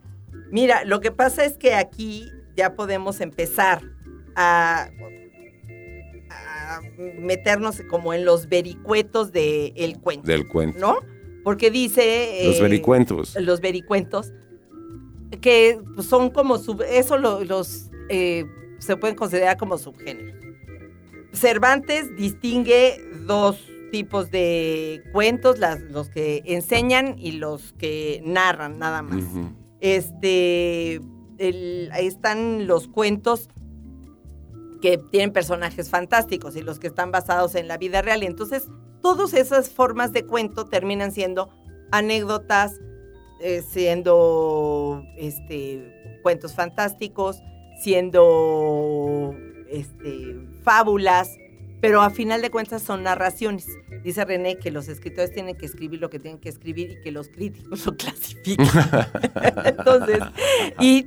Mira, 0.50 0.84
lo 0.84 1.00
que 1.00 1.10
pasa 1.10 1.44
es 1.44 1.56
que 1.56 1.74
aquí 1.74 2.30
ya 2.56 2.74
podemos 2.74 3.20
empezar 3.20 3.82
a, 4.36 4.88
meternos 7.18 7.82
como 7.90 8.14
en 8.14 8.24
los 8.24 8.48
vericuetos 8.48 9.32
del 9.32 9.98
cuento. 10.00 10.26
Del 10.26 10.48
cuento. 10.48 10.78
¿No? 10.78 10.96
Porque 11.42 11.70
dice... 11.70 12.42
Los 12.46 12.56
eh, 12.56 12.62
vericuentos. 12.62 13.36
Los 13.38 13.60
vericuentos, 13.60 14.32
que 15.40 15.78
son 16.02 16.30
como, 16.30 16.58
sub, 16.58 16.82
eso 16.82 17.18
los 17.18 17.90
eh, 18.08 18.46
se 18.78 18.96
pueden 18.96 19.16
considerar 19.16 19.56
como 19.56 19.76
subgéneros. 19.76 20.34
Cervantes 21.32 22.14
distingue 22.16 23.00
dos 23.26 23.58
tipos 23.90 24.30
de 24.30 25.02
cuentos, 25.12 25.58
las, 25.58 25.80
los 25.82 26.08
que 26.08 26.42
enseñan 26.46 27.16
y 27.18 27.32
los 27.32 27.72
que 27.74 28.22
narran, 28.24 28.78
nada 28.78 29.02
más. 29.02 29.24
Este, 29.80 31.00
ahí 31.92 32.06
están 32.06 32.66
los 32.66 32.88
cuentos 32.88 33.48
que 34.80 34.98
tienen 34.98 35.32
personajes 35.32 35.88
fantásticos 35.88 36.56
y 36.56 36.62
los 36.62 36.78
que 36.78 36.88
están 36.88 37.10
basados 37.10 37.54
en 37.54 37.68
la 37.68 37.78
vida 37.78 38.02
real. 38.02 38.22
Y 38.22 38.26
entonces, 38.26 38.68
todas 39.00 39.32
esas 39.34 39.70
formas 39.70 40.12
de 40.12 40.26
cuento 40.26 40.66
terminan 40.66 41.12
siendo 41.12 41.50
anécdotas, 41.90 42.80
eh, 43.40 43.62
siendo 43.62 45.02
este, 45.16 46.20
cuentos 46.22 46.54
fantásticos, 46.54 47.42
siendo 47.80 49.34
este, 49.68 50.36
fábulas, 50.62 51.30
pero 51.84 52.00
a 52.00 52.08
final 52.08 52.40
de 52.40 52.48
cuentas 52.48 52.80
son 52.80 53.02
narraciones. 53.02 53.66
Dice 54.02 54.24
René 54.24 54.56
que 54.56 54.70
los 54.70 54.88
escritores 54.88 55.32
tienen 55.32 55.54
que 55.54 55.66
escribir 55.66 56.00
lo 56.00 56.08
que 56.08 56.18
tienen 56.18 56.40
que 56.40 56.48
escribir 56.48 56.92
y 56.92 57.00
que 57.02 57.12
los 57.12 57.28
críticos 57.28 57.84
lo 57.84 57.94
clasifiquen. 57.98 58.66
Entonces, 59.66 60.20
y, 60.80 61.06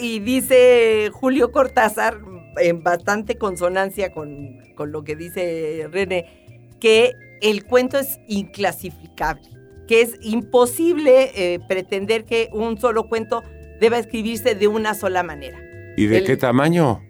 y, 0.00 0.18
dice 0.20 1.10
Julio 1.12 1.50
Cortázar, 1.50 2.20
en 2.58 2.84
bastante 2.84 3.36
consonancia 3.36 4.12
con, 4.12 4.60
con 4.76 4.92
lo 4.92 5.02
que 5.02 5.16
dice 5.16 5.88
René, 5.90 6.70
que 6.78 7.10
el 7.40 7.64
cuento 7.64 7.98
es 7.98 8.20
inclasificable, 8.28 9.50
que 9.88 10.02
es 10.02 10.16
imposible 10.20 11.32
eh, 11.34 11.58
pretender 11.66 12.24
que 12.26 12.48
un 12.52 12.78
solo 12.78 13.08
cuento 13.08 13.42
deba 13.80 13.98
escribirse 13.98 14.54
de 14.54 14.68
una 14.68 14.94
sola 14.94 15.24
manera. 15.24 15.60
¿Y 15.96 16.06
de 16.06 16.22
qué 16.22 16.36
tamaño? 16.36 17.02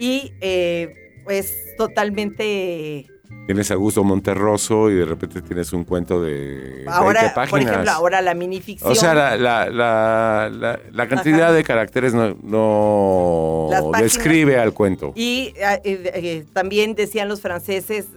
Y 0.00 0.32
eh, 0.40 0.94
es 1.28 1.67
totalmente... 1.78 3.06
Tienes 3.46 3.70
a 3.70 3.74
Augusto 3.74 4.04
Monterroso 4.04 4.90
y 4.90 4.96
de 4.96 5.04
repente 5.06 5.40
tienes 5.40 5.72
un 5.72 5.84
cuento 5.84 6.20
de 6.20 6.84
ahora, 6.86 7.22
20 7.22 7.34
páginas. 7.34 7.50
Por 7.50 7.60
ejemplo, 7.60 7.90
ahora 7.92 8.20
la 8.20 8.34
minificción. 8.34 8.92
O 8.92 8.94
sea, 8.94 9.14
la, 9.36 11.06
cantidad 11.08 11.54
de 11.54 11.64
caracteres 11.64 12.12
no, 12.14 13.70
describe 13.98 14.58
al 14.58 14.74
cuento. 14.74 15.12
Y 15.14 15.54
eh, 15.56 15.80
eh, 15.84 16.44
también 16.52 16.94
decían 16.94 17.28
los 17.28 17.40
franceses, 17.40 18.08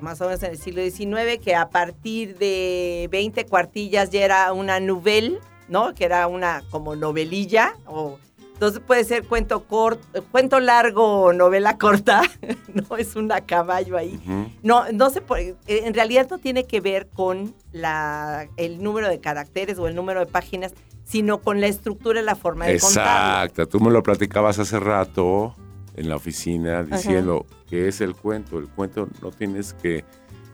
más 0.00 0.20
o 0.20 0.26
menos 0.26 0.42
en 0.42 0.50
el 0.52 0.58
siglo 0.58 0.82
XIX, 0.82 1.38
que 1.42 1.54
a 1.54 1.68
partir 1.70 2.36
de 2.38 3.08
20 3.12 3.46
cuartillas 3.46 4.10
ya 4.10 4.24
era 4.24 4.52
una 4.52 4.80
nouvelle, 4.80 5.38
¿no? 5.68 5.94
Que 5.94 6.04
era 6.04 6.26
una 6.26 6.62
como 6.70 6.96
novelilla 6.96 7.76
o 7.86 8.18
entonces 8.54 8.80
puede 8.80 9.04
ser 9.04 9.24
cuento 9.24 9.64
corto, 9.64 10.24
cuento 10.30 10.60
largo 10.60 11.22
o 11.22 11.32
novela 11.32 11.76
corta, 11.76 12.22
no 12.88 12.96
es 12.96 13.16
una 13.16 13.40
caballo 13.40 13.96
ahí. 13.96 14.20
No, 14.62 14.90
no 14.92 15.10
se 15.10 15.20
puede, 15.20 15.56
en 15.66 15.92
realidad 15.92 16.28
no 16.30 16.38
tiene 16.38 16.64
que 16.64 16.80
ver 16.80 17.08
con 17.08 17.54
la, 17.72 18.48
el 18.56 18.82
número 18.82 19.08
de 19.08 19.20
caracteres 19.20 19.78
o 19.78 19.88
el 19.88 19.96
número 19.96 20.20
de 20.20 20.26
páginas, 20.26 20.72
sino 21.04 21.42
con 21.42 21.60
la 21.60 21.66
estructura 21.66 22.20
y 22.20 22.24
la 22.24 22.36
forma 22.36 22.66
de 22.66 22.78
contar. 22.78 23.44
Exacto, 23.44 23.68
tú 23.68 23.80
me 23.80 23.90
lo 23.90 24.02
platicabas 24.02 24.58
hace 24.60 24.78
rato 24.78 25.54
en 25.96 26.08
la 26.08 26.16
oficina 26.16 26.84
diciendo 26.84 27.46
que 27.68 27.88
es 27.88 28.00
el 28.00 28.14
cuento. 28.14 28.58
El 28.58 28.68
cuento 28.68 29.08
no 29.20 29.30
tienes 29.32 29.74
que 29.74 30.04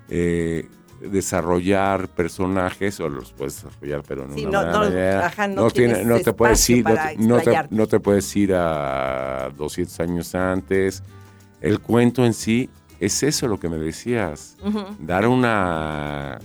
eh, 0.08 0.68
desarrollar 1.00 2.08
personajes 2.08 3.00
o 3.00 3.08
los 3.08 3.32
puedes 3.32 3.62
desarrollar 3.62 4.02
pero 4.06 4.26
no, 4.26 4.34
no, 5.48 5.70
tiene, 5.70 6.04
no 6.04 6.20
te 6.20 6.32
puedes 6.32 6.68
ir 6.70 6.84
no 7.18 7.40
te, 7.40 7.66
no 7.70 7.86
te, 7.86 8.00
puedes 8.00 8.36
ir 8.36 8.54
a 8.54 9.50
200 9.56 10.00
años 10.00 10.34
antes. 10.34 11.02
El 11.60 11.80
cuento 11.80 12.24
en 12.24 12.34
sí 12.34 12.68
es 12.98 13.22
eso 13.22 13.48
lo 13.48 13.58
que 13.58 13.68
me 13.68 13.78
decías 13.78 14.56
dar 14.98 15.26
una 15.26 16.38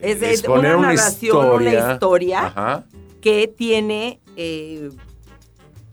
es, 0.00 0.44
una 0.44 0.76
narración 0.76 1.62
una 1.62 1.92
historia 1.92 2.86
que 3.20 3.48
tiene 3.48 4.20
eh, 4.36 4.90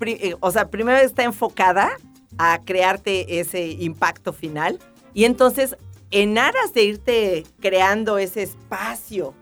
eh, 0.02 0.36
o 0.40 0.52
sea 0.52 0.70
primero 0.70 0.98
está 1.00 1.24
enfocada 1.24 1.92
a 2.38 2.62
crearte 2.64 3.40
ese 3.40 3.68
impacto 3.68 4.32
final 4.32 4.80
y 5.14 5.26
entonces 5.26 5.76
en 6.16 6.38
aras 6.38 6.74
de 6.74 6.84
irte 6.84 7.44
creando 7.60 8.18
ese 8.18 8.42
espacio, 8.42 9.34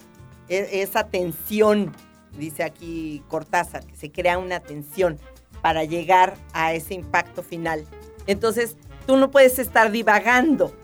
e, 0.49 0.81
esa 0.81 1.05
tensión, 1.05 1.91
dice 2.35 2.63
aquí 2.63 3.21
Cortázar, 3.27 3.85
que 3.85 3.95
se 3.95 4.11
crea 4.11 4.39
una 4.39 4.59
tensión 4.59 5.19
para 5.61 5.83
llegar 5.83 6.33
a 6.51 6.73
ese 6.73 6.95
impacto 6.95 7.43
final. 7.43 7.85
Entonces, 8.25 8.75
tú 9.05 9.17
no 9.17 9.29
puedes 9.29 9.59
estar 9.59 9.91
divagando. 9.91 10.75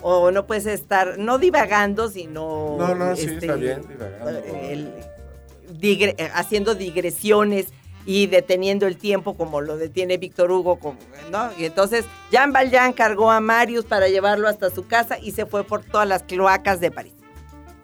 O 0.00 0.30
no 0.30 0.46
puedes 0.46 0.64
estar, 0.64 1.18
no 1.18 1.36
divagando, 1.38 2.08
sino... 2.08 2.76
No, 2.78 2.94
no, 2.94 3.14
sí, 3.14 3.26
está 3.26 3.34
este, 3.34 3.56
bien, 3.56 3.82
divagando. 3.86 4.90
haciendo 6.34 6.74
digresiones 6.74 7.74
y 8.06 8.26
deteniendo 8.26 8.86
el 8.86 8.96
tiempo 8.96 9.34
como 9.34 9.60
lo 9.60 9.76
detiene 9.76 10.18
Víctor 10.18 10.50
Hugo, 10.50 10.78
¿no? 11.30 11.50
Y 11.58 11.64
entonces 11.64 12.04
Jean 12.30 12.52
Valjean 12.52 12.92
cargó 12.92 13.30
a 13.30 13.40
Marius 13.40 13.84
para 13.84 14.08
llevarlo 14.08 14.48
hasta 14.48 14.70
su 14.70 14.86
casa 14.86 15.18
y 15.18 15.32
se 15.32 15.46
fue 15.46 15.64
por 15.64 15.82
todas 15.82 16.06
las 16.06 16.22
cloacas 16.22 16.80
de 16.80 16.90
París. 16.90 17.14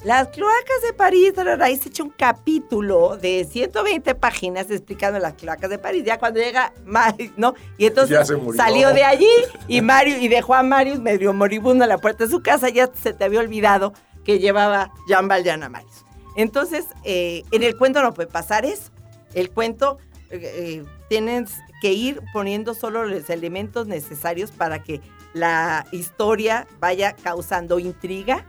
Las 0.02 0.28
cloacas 0.28 0.82
de 0.82 0.94
París, 0.94 1.34
ahí 1.60 1.76
se 1.76 1.90
echa 1.90 2.02
un 2.02 2.10
capítulo 2.10 3.18
de 3.18 3.44
120 3.44 4.14
páginas 4.14 4.70
explicando 4.70 5.18
las 5.18 5.34
cloacas 5.34 5.68
de 5.68 5.78
París. 5.78 6.04
Ya 6.06 6.18
cuando 6.18 6.40
llega 6.40 6.72
Marius, 6.86 7.32
¿no? 7.36 7.54
Y 7.76 7.84
entonces 7.84 8.18
salió 8.56 8.94
de 8.94 9.04
allí 9.04 9.28
y 9.68 9.82
Marius, 9.82 10.22
y 10.22 10.28
dejó 10.28 10.54
a 10.54 10.62
Marius 10.62 11.00
medio 11.00 11.34
moribundo 11.34 11.84
a 11.84 11.86
la 11.86 11.98
puerta 11.98 12.24
de 12.24 12.30
su 12.30 12.42
casa. 12.42 12.70
Ya 12.70 12.88
se 12.94 13.12
te 13.12 13.24
había 13.24 13.40
olvidado 13.40 13.92
que 14.24 14.38
llevaba 14.38 14.90
Jean 15.06 15.28
Valjean 15.28 15.62
a 15.64 15.68
Marius. 15.68 16.06
Entonces, 16.34 16.86
eh, 17.04 17.42
en 17.50 17.62
el 17.62 17.76
cuento 17.76 18.02
no 18.02 18.14
puede 18.14 18.28
pasar 18.28 18.64
eso. 18.64 18.90
El 19.34 19.50
cuento 19.50 19.98
eh, 20.30 20.84
tienes 21.08 21.50
que 21.80 21.92
ir 21.92 22.20
poniendo 22.32 22.74
solo 22.74 23.04
los 23.04 23.28
elementos 23.30 23.86
necesarios 23.86 24.50
para 24.52 24.82
que 24.82 25.00
la 25.32 25.86
historia 25.92 26.66
vaya 26.78 27.14
causando 27.14 27.78
intriga, 27.78 28.46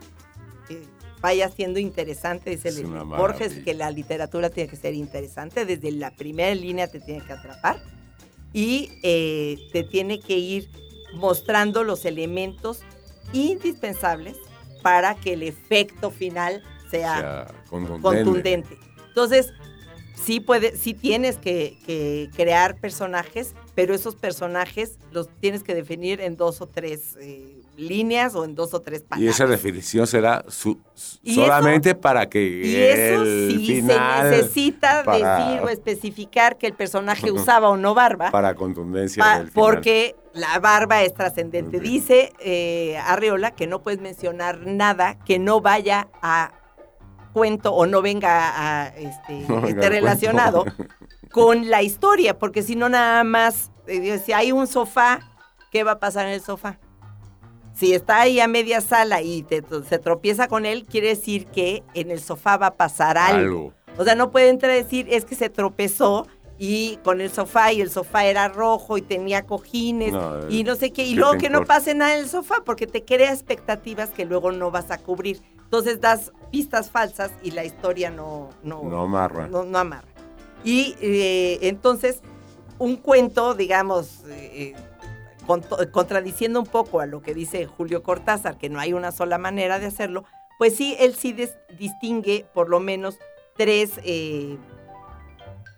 eh, 0.69 0.83
vaya 1.21 1.50
siendo 1.50 1.79
interesante. 1.79 2.51
Dice 2.51 2.83
Borges 2.83 3.63
que 3.63 3.73
la 3.73 3.89
literatura 3.89 4.50
tiene 4.50 4.69
que 4.69 4.75
ser 4.75 4.93
interesante, 4.93 5.65
desde 5.65 5.91
la 5.91 6.11
primera 6.11 6.53
línea 6.53 6.88
te 6.88 7.00
tiene 7.00 7.25
que 7.25 7.33
atrapar 7.33 7.81
y 8.53 8.91
eh, 9.01 9.57
te 9.71 9.83
tiene 9.83 10.19
que 10.19 10.38
ir 10.38 10.69
mostrando 11.13 11.83
los 11.83 12.05
elementos 12.05 12.81
indispensables 13.33 14.38
para 14.81 15.15
que 15.15 15.33
el 15.33 15.43
efecto 15.43 16.11
final 16.11 16.63
sea, 16.89 17.47
contundente. 17.69 18.01
contundente. 18.01 18.77
Entonces, 19.07 19.53
sí, 20.23 20.39
puede, 20.39 20.75
sí 20.77 20.93
tienes 20.93 21.37
que, 21.37 21.77
que 21.85 22.29
crear 22.35 22.75
personajes, 22.79 23.55
pero 23.75 23.93
esos 23.93 24.15
personajes 24.15 24.97
los 25.11 25.27
tienes 25.39 25.63
que 25.63 25.73
definir 25.75 26.21
en 26.21 26.37
dos 26.37 26.61
o 26.61 26.67
tres 26.67 27.17
eh, 27.19 27.57
líneas 27.77 28.35
o 28.35 28.43
en 28.45 28.53
dos 28.53 28.73
o 28.73 28.81
tres 28.81 29.01
Y 29.01 29.03
palabras. 29.05 29.35
esa 29.35 29.47
definición 29.47 30.05
será 30.07 30.43
su- 30.47 30.77
Y 31.23 31.35
solamente 31.35 31.95
para 31.95 32.29
que 32.29 32.41
Y 32.43 32.75
eso 32.75 33.21
el 33.23 33.51
sí 33.51 33.65
final 33.65 34.23
se 34.29 34.37
necesita 34.37 35.03
para- 35.03 35.45
decir 35.47 35.61
o 35.63 35.69
especificar 35.69 36.57
que 36.57 36.67
el 36.67 36.73
personaje 36.73 37.31
usaba 37.31 37.69
o 37.69 37.77
no 37.77 37.93
barba, 37.93 38.29
para 38.31 38.53
contundencia 38.55 39.23
pa- 39.23 39.39
del 39.39 39.51
porque 39.51 40.15
la 40.33 40.59
barba 40.59 41.01
es 41.03 41.13
trascendente. 41.13 41.79
Dice 41.79 42.31
eh, 42.39 42.97
Arreola 43.05 43.51
que 43.51 43.67
no 43.67 43.81
puedes 43.81 43.99
mencionar 44.01 44.59
nada 44.65 45.17
que 45.25 45.39
no 45.39 45.59
vaya 45.61 46.07
a 46.21 46.53
cuento 47.33 47.73
o 47.73 47.85
no 47.85 48.01
venga 48.01 48.83
a 48.83 48.88
este, 48.89 49.39
No 49.47 49.55
venga 49.61 49.69
esté 49.69 49.85
al 49.85 49.91
relacionado 49.91 50.65
con 51.31 51.69
la 51.69 51.81
historia, 51.81 52.38
porque 52.38 52.61
si 52.63 52.75
no 52.75 52.89
nada 52.89 53.23
más, 53.23 53.71
eh, 53.88 54.19
si 54.23 54.33
hay 54.33 54.51
un 54.51 54.67
sofá, 54.67 55.19
¿qué 55.71 55.83
va 55.83 55.91
a 55.93 56.00
pasar 56.00 56.27
en 56.27 56.33
el 56.33 56.41
sofá? 56.41 56.77
Si 57.73 57.93
está 57.93 58.21
ahí 58.21 58.39
a 58.39 58.47
media 58.47 58.81
sala 58.81 59.21
y 59.21 59.43
te- 59.43 59.63
se 59.88 59.97
tropieza 59.97 60.47
con 60.47 60.65
él, 60.65 60.85
quiere 60.85 61.07
decir 61.09 61.47
que 61.47 61.83
en 61.93 62.11
el 62.11 62.19
sofá 62.19 62.57
va 62.57 62.67
a 62.67 62.75
pasar 62.75 63.17
algo. 63.17 63.39
Algo. 63.39 63.73
O 63.97 64.03
sea, 64.03 64.15
no 64.15 64.29
puede 64.31 64.50
entrar 64.50 64.71
a 64.71 64.75
decir, 64.75 65.07
es 65.09 65.25
que 65.25 65.35
se 65.35 65.50
tropezó 65.50 66.27
y 66.57 66.97
con 67.03 67.21
el 67.21 67.31
sofá 67.31 67.71
y 67.73 67.81
el 67.81 67.89
sofá 67.89 68.25
era 68.25 68.47
rojo 68.50 68.97
y 68.97 69.01
tenía 69.01 69.45
cojines 69.47 70.11
No, 70.13 70.47
y 70.50 70.63
no 70.63 70.75
sé 70.75 70.91
qué. 70.91 71.05
Y 71.05 71.13
¿qué 71.13 71.19
luego 71.19 71.38
que 71.38 71.50
no 71.50 71.63
pase 71.65 71.95
nada 71.95 72.13
en 72.13 72.19
el 72.19 72.29
sofá 72.29 72.61
porque 72.65 72.85
te 72.88 73.03
crea 73.03 73.31
expectativas 73.31 74.09
que 74.11 74.25
luego 74.25 74.51
no 74.51 74.69
vas 74.69 74.91
a 74.91 74.97
cubrir. 75.00 75.41
Entonces 75.71 76.01
das 76.01 76.33
pistas 76.51 76.91
falsas 76.91 77.31
y 77.41 77.51
la 77.51 77.63
historia 77.63 78.09
no, 78.11 78.49
no, 78.61 78.83
No 78.83 79.03
amarra. 79.03 79.47
no, 79.47 79.63
no 79.63 79.77
amarra. 79.77 80.09
Y 80.65 80.97
eh, 80.99 81.59
entonces, 81.61 82.19
un 82.77 82.97
cuento, 82.97 83.53
digamos, 83.55 84.25
eh, 84.27 84.73
cont- 85.47 85.89
contradiciendo 85.91 86.59
un 86.59 86.65
poco 86.65 86.99
a 86.99 87.05
lo 87.05 87.21
que 87.21 87.33
dice 87.33 87.67
Julio 87.67 88.03
Cortázar, 88.03 88.57
que 88.57 88.67
no 88.67 88.81
hay 88.81 88.91
una 88.91 89.13
sola 89.13 89.37
manera 89.37 89.79
de 89.79 89.85
hacerlo, 89.85 90.25
pues 90.57 90.75
sí, 90.75 90.97
él 90.99 91.15
sí 91.15 91.33
distingue 91.79 92.45
por 92.53 92.67
lo 92.67 92.81
menos 92.81 93.17
tres, 93.55 93.93
eh, 94.03 94.57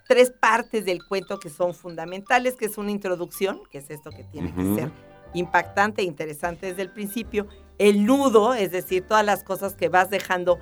tres 0.08 0.32
partes 0.32 0.86
del 0.86 1.06
cuento 1.08 1.40
que 1.40 1.52
son 1.52 1.76
fundamentales, 1.76 2.56
que 2.56 2.66
es 2.66 2.80
una 2.80 2.90
introducción, 2.90 3.62
que 3.70 3.78
es 3.78 3.92
esto 3.92 4.10
que 4.10 4.24
tiene 4.24 4.52
que 4.56 4.64
ser 4.76 4.92
impactante 5.34 6.02
e 6.02 6.06
interesante 6.06 6.68
desde 6.68 6.82
el 6.84 6.92
principio, 6.92 7.48
el 7.78 8.06
nudo, 8.06 8.54
es 8.54 8.72
decir, 8.72 9.06
todas 9.08 9.26
las 9.26 9.44
cosas 9.44 9.76
que 9.76 9.90
vas 9.90 10.10
dejando 10.10 10.60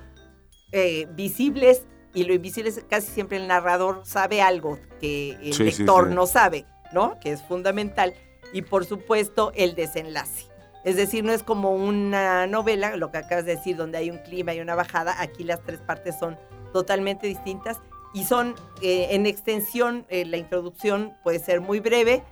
eh, 0.72 1.06
visibles 1.14 1.86
y 2.14 2.24
lo 2.24 2.34
invisible 2.34 2.70
es 2.70 2.84
casi 2.88 3.10
siempre 3.10 3.36
el 3.38 3.46
narrador 3.48 4.02
sabe 4.04 4.42
algo 4.42 4.78
que 5.00 5.32
el 5.42 5.52
Sí, 5.54 5.70
sí, 5.70 5.78
lector 5.78 6.08
sí. 6.08 6.14
no 6.14 6.26
sabe, 6.26 6.66
¿no? 6.92 7.18
Que 7.20 7.32
es 7.32 7.42
fundamental. 7.42 8.14
Y 8.52 8.62
por 8.62 8.84
supuesto 8.84 9.52
el 9.54 9.74
desenlace. 9.74 10.46
Es 10.84 10.96
decir, 10.96 11.24
no 11.24 11.32
es 11.32 11.42
como 11.42 11.74
una 11.74 12.46
novela, 12.46 12.96
lo 12.96 13.10
que 13.10 13.18
acabas 13.18 13.44
de 13.46 13.56
decir, 13.56 13.76
donde 13.76 13.98
hay 13.98 14.10
un 14.10 14.18
clima 14.18 14.52
y 14.52 14.60
una 14.60 14.74
bajada. 14.74 15.20
Aquí 15.20 15.44
las 15.44 15.62
tres 15.62 15.80
partes 15.80 16.18
son 16.18 16.36
totalmente 16.72 17.26
distintas 17.26 17.78
y 18.12 18.24
son 18.24 18.54
eh, 18.82 19.08
en 19.10 19.24
extensión, 19.26 20.04
eh, 20.08 20.24
la 20.26 20.36
introducción 20.36 21.14
puede 21.22 21.38
ser 21.38 21.60
muy 21.60 21.80
breve, 21.80 22.22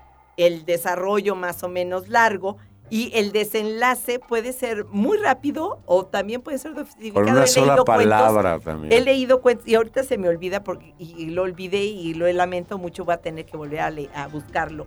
el 0.46 0.64
desarrollo 0.64 1.35
más 1.35 1.62
o 1.62 1.68
menos 1.68 2.09
largo 2.09 2.57
y 2.92 3.12
el 3.14 3.31
desenlace 3.31 4.18
puede 4.18 4.53
ser 4.53 4.85
muy 4.87 5.16
rápido 5.16 5.81
o 5.87 6.07
también 6.07 6.40
puede 6.42 6.59
ser 6.59 6.74
dosificado. 6.74 7.24
Con 7.24 7.33
una 7.35 7.44
He 7.44 7.46
sola 7.46 7.74
cuentos- 7.76 7.85
palabra 7.87 8.59
también. 8.59 8.92
He 8.92 9.00
leído 9.00 9.40
cuentos 9.40 9.68
y 9.68 9.76
ahorita 9.76 10.03
se 10.03 10.18
me 10.18 10.29
olvida 10.29 10.64
porque 10.64 10.92
y, 10.98 11.14
y 11.22 11.26
lo 11.31 11.42
olvidé 11.42 11.85
y 11.85 12.14
lo 12.14 12.31
lamento 12.33 12.79
mucho, 12.79 13.05
voy 13.05 13.14
a 13.14 13.18
tener 13.18 13.46
que 13.46 13.57
volver 13.57 13.81
a, 13.81 13.90
le- 13.90 14.11
a 14.14 14.26
buscarlo. 14.26 14.87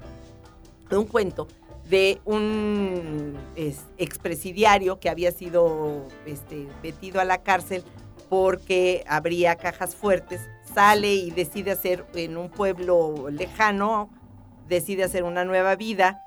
Un 0.92 1.06
cuento 1.06 1.48
de 1.89 2.20
un 2.26 3.36
es, 3.56 3.86
expresidiario 3.98 5.00
que 5.00 5.10
había 5.10 5.32
sido 5.32 6.04
este, 6.26 6.68
metido 6.84 7.20
a 7.22 7.26
la 7.26 7.42
cárcel 7.42 7.84
porque 8.30 9.04
abría 9.08 9.56
cajas 9.56 9.96
fuertes, 9.96 10.42
sale 10.74 11.13
y 11.13 11.32
decide 11.32 11.72
hacer 11.72 12.06
en 12.16 12.36
un 12.38 12.50
pueblo 12.50 13.30
lejano, 13.30 14.10
decide 14.67 15.04
hacer 15.04 15.23
una 15.23 15.45
nueva 15.45 15.76
vida 15.76 16.21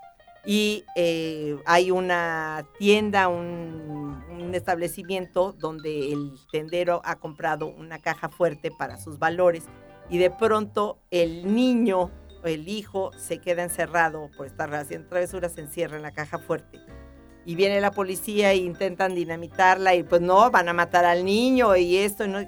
y 0.44 0.84
eh, 0.94 1.58
hay 1.66 1.90
una 1.90 2.64
tienda, 2.78 3.28
un, 3.28 4.24
establecimiento 4.54 5.52
donde 5.52 6.12
el 6.12 6.32
tendero 6.50 7.02
ha 7.04 7.16
comprado 7.16 7.66
una 7.66 7.98
caja 7.98 8.30
fuerte 8.30 8.70
para 8.70 8.96
sus 8.96 9.18
valores 9.18 9.64
y 10.08 10.16
de 10.16 10.30
pronto 10.30 10.98
el 11.10 11.52
niño, 11.54 12.10
el 12.42 12.68
hijo, 12.68 13.10
se 13.18 13.38
queda 13.38 13.64
encerrado 13.64 14.30
por 14.34 14.46
estar 14.46 14.72
haciendo 14.74 15.08
travesuras, 15.08 15.52
se 15.52 15.60
encierra 15.62 15.96
en 15.96 16.02
la 16.02 16.12
caja 16.12 16.38
fuerte. 16.38 16.80
Y 17.44 17.54
viene 17.54 17.80
la 17.80 17.90
policía 17.90 18.52
e 18.52 18.56
intentan 18.56 19.14
dinamitarla 19.14 19.94
y 19.94 20.04
pues 20.04 20.22
no, 20.22 20.50
van 20.50 20.68
a 20.68 20.72
matar 20.72 21.04
al 21.04 21.24
niño 21.24 21.76
y 21.76 21.98
esto. 21.98 22.26
no. 22.26 22.38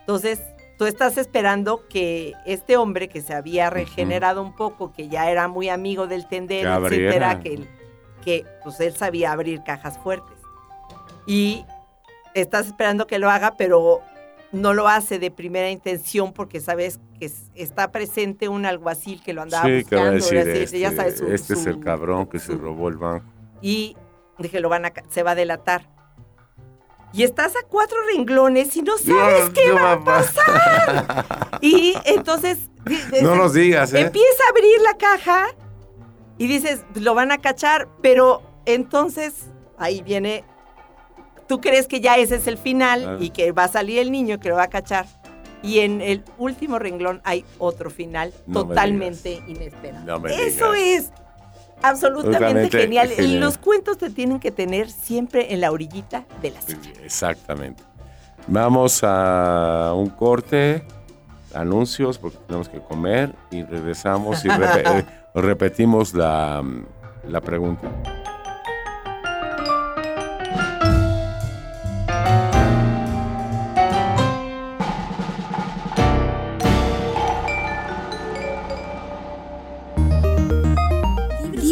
Entonces, 0.00 0.40
tú 0.78 0.86
estás 0.86 1.18
esperando 1.18 1.86
que 1.88 2.32
este 2.46 2.76
hombre 2.76 3.08
que 3.08 3.20
se 3.20 3.34
había 3.34 3.68
regenerado 3.68 4.42
un 4.42 4.54
poco, 4.54 4.92
que 4.92 5.08
ya 5.08 5.30
era 5.30 5.48
muy 5.48 5.68
amigo 5.68 6.06
del 6.06 6.26
tendero, 6.28 6.70
Que 6.70 6.86
etcétera, 7.08 7.40
que, 8.24 8.44
pues 8.62 8.78
él 8.80 8.94
sabía 8.94 9.32
abrir 9.32 9.62
cajas 9.64 9.98
fuertes. 9.98 10.36
Y 11.26 11.64
estás 12.34 12.66
esperando 12.68 13.06
que 13.06 13.18
lo 13.18 13.30
haga, 13.30 13.56
pero 13.56 14.00
no 14.52 14.72
lo 14.72 14.88
hace 14.88 15.18
de 15.18 15.30
primera 15.30 15.70
intención 15.70 16.32
porque 16.32 16.60
sabes 16.60 17.00
que 17.18 17.26
es- 17.26 17.50
está 17.54 17.90
presente 17.92 18.48
un 18.48 18.64
alguacil 18.64 19.22
que 19.22 19.32
lo 19.34 19.42
andaba 19.42 19.64
sí, 19.66 19.84
que 19.84 19.96
va 19.96 20.08
a 20.08 20.10
buscando. 20.12 20.44
decir, 20.44 20.62
este, 20.62 20.78
ya 20.78 20.92
sabes, 20.92 21.18
su- 21.18 21.26
este 21.26 21.54
es 21.54 21.66
el 21.66 21.80
cabrón 21.80 22.26
que 22.26 22.38
se 22.38 22.52
robó 22.54 22.88
el 22.88 22.96
banco. 22.96 23.26
y 23.60 23.96
dije, 24.38 24.60
lo 24.60 24.68
van 24.68 24.84
a, 24.86 24.92
se 25.10 25.22
va 25.24 25.32
a 25.32 25.34
delatar. 25.34 25.88
Y 27.12 27.22
estás 27.22 27.56
a 27.56 27.66
cuatro 27.68 27.96
renglones 28.12 28.76
y 28.76 28.82
no 28.82 28.98
sabes 28.98 29.50
qué 29.50 29.72
va 29.72 29.92
a 29.92 30.04
pasar. 30.04 31.58
Y 31.60 31.94
entonces 32.04 32.58
No 33.22 33.34
nos 33.34 33.54
digas, 33.54 33.92
¿eh? 33.92 34.00
empieza 34.00 34.44
a 34.46 34.50
abrir 34.50 34.80
la 34.82 34.96
caja 34.96 35.46
y 36.36 36.46
dices, 36.46 36.84
lo 36.94 37.14
van 37.14 37.32
a 37.32 37.38
cachar, 37.38 37.88
pero 38.02 38.42
entonces 38.64 39.46
ahí 39.76 40.02
viene, 40.02 40.44
tú 41.48 41.60
crees 41.60 41.86
que 41.86 42.00
ya 42.00 42.16
ese 42.16 42.36
es 42.36 42.46
el 42.46 42.58
final 42.58 43.18
y 43.20 43.30
que 43.30 43.52
va 43.52 43.64
a 43.64 43.68
salir 43.68 43.98
el 43.98 44.12
niño 44.12 44.38
que 44.38 44.48
lo 44.48 44.56
va 44.56 44.64
a 44.64 44.70
cachar. 44.70 45.06
Y 45.60 45.80
en 45.80 46.00
el 46.00 46.22
último 46.38 46.78
renglón 46.78 47.20
hay 47.24 47.44
otro 47.58 47.90
final 47.90 48.32
No 48.46 48.64
totalmente 48.64 49.42
inesperado. 49.48 50.20
No 50.20 50.26
Eso 50.28 50.72
es 50.74 51.10
absolutamente 51.82 52.78
genial. 52.80 53.08
genial. 53.08 53.40
Los 53.40 53.58
cuentos 53.58 53.98
te 53.98 54.10
tienen 54.10 54.40
que 54.40 54.50
tener 54.50 54.90
siempre 54.90 55.52
en 55.52 55.60
la 55.60 55.70
orillita 55.70 56.24
de 56.42 56.50
la 56.50 56.60
silla. 56.62 56.90
Exactamente. 57.04 57.82
Vamos 58.46 59.00
a 59.02 59.92
un 59.94 60.08
corte, 60.08 60.82
anuncios, 61.54 62.18
porque 62.18 62.38
tenemos 62.46 62.68
que 62.68 62.80
comer, 62.80 63.34
y 63.50 63.62
regresamos 63.62 64.44
y 64.44 64.48
repe- 64.48 65.06
repetimos 65.34 66.14
la, 66.14 66.62
la 67.26 67.40
pregunta. 67.40 67.88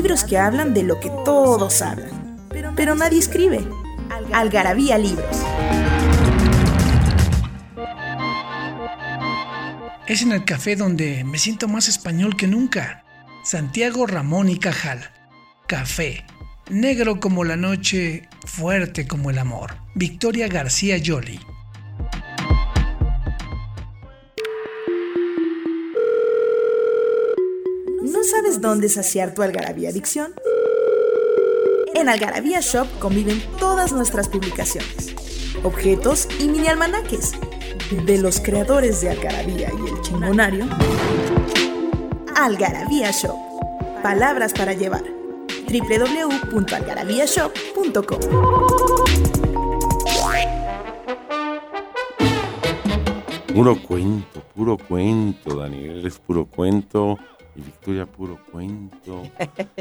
Libros 0.06 0.22
que 0.22 0.38
hablan 0.38 0.72
de 0.72 0.84
lo 0.84 1.00
que 1.00 1.10
todos 1.24 1.82
hablan, 1.82 2.38
pero 2.76 2.94
nadie 2.94 3.18
escribe. 3.18 3.66
Algarabía 4.32 4.98
Libros. 4.98 5.42
Es 10.06 10.22
en 10.22 10.30
el 10.30 10.44
café 10.44 10.76
donde 10.76 11.24
me 11.24 11.38
siento 11.38 11.66
más 11.66 11.88
español 11.88 12.36
que 12.36 12.46
nunca. 12.46 13.02
Santiago 13.42 14.06
Ramón 14.06 14.48
y 14.48 14.60
Cajal. 14.60 15.10
Café. 15.66 16.24
Negro 16.70 17.18
como 17.18 17.42
la 17.42 17.56
noche, 17.56 18.28
fuerte 18.44 19.08
como 19.08 19.30
el 19.30 19.38
amor. 19.38 19.74
Victoria 19.96 20.46
García 20.46 20.98
Yoli. 20.98 21.40
Dónde 28.66 28.88
saciar 28.88 29.32
tu 29.32 29.42
algarabía 29.42 29.90
adicción? 29.90 30.34
En 31.94 32.08
Algarabía 32.08 32.58
Shop 32.60 32.88
conviven 32.98 33.40
todas 33.60 33.92
nuestras 33.92 34.28
publicaciones, 34.28 35.14
objetos 35.62 36.26
y 36.40 36.48
mini 36.48 36.66
almanaques 36.66 37.34
de 38.04 38.18
los 38.18 38.40
creadores 38.40 39.00
de 39.00 39.10
Algarabía 39.10 39.70
y 39.70 39.88
el 39.88 40.00
Chingonario. 40.02 40.66
Algarabía 42.34 43.12
Shop. 43.12 43.36
Palabras 44.02 44.52
para 44.52 44.72
llevar. 44.72 45.04
www.algarabíashop.com. 45.68 48.20
Puro 53.54 53.80
cuento, 53.80 54.42
puro 54.54 54.76
cuento, 54.76 55.56
Daniel, 55.56 56.04
es 56.04 56.18
puro 56.18 56.46
cuento. 56.46 57.16
Y 57.56 57.60
Victoria, 57.62 58.04
puro 58.06 58.38
cuento. 58.52 59.22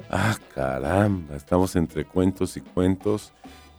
Ah, 0.09 0.37
caramba, 0.53 1.35
estamos 1.35 1.75
entre 1.75 2.05
cuentos 2.05 2.55
y 2.57 2.61
cuentos. 2.61 3.33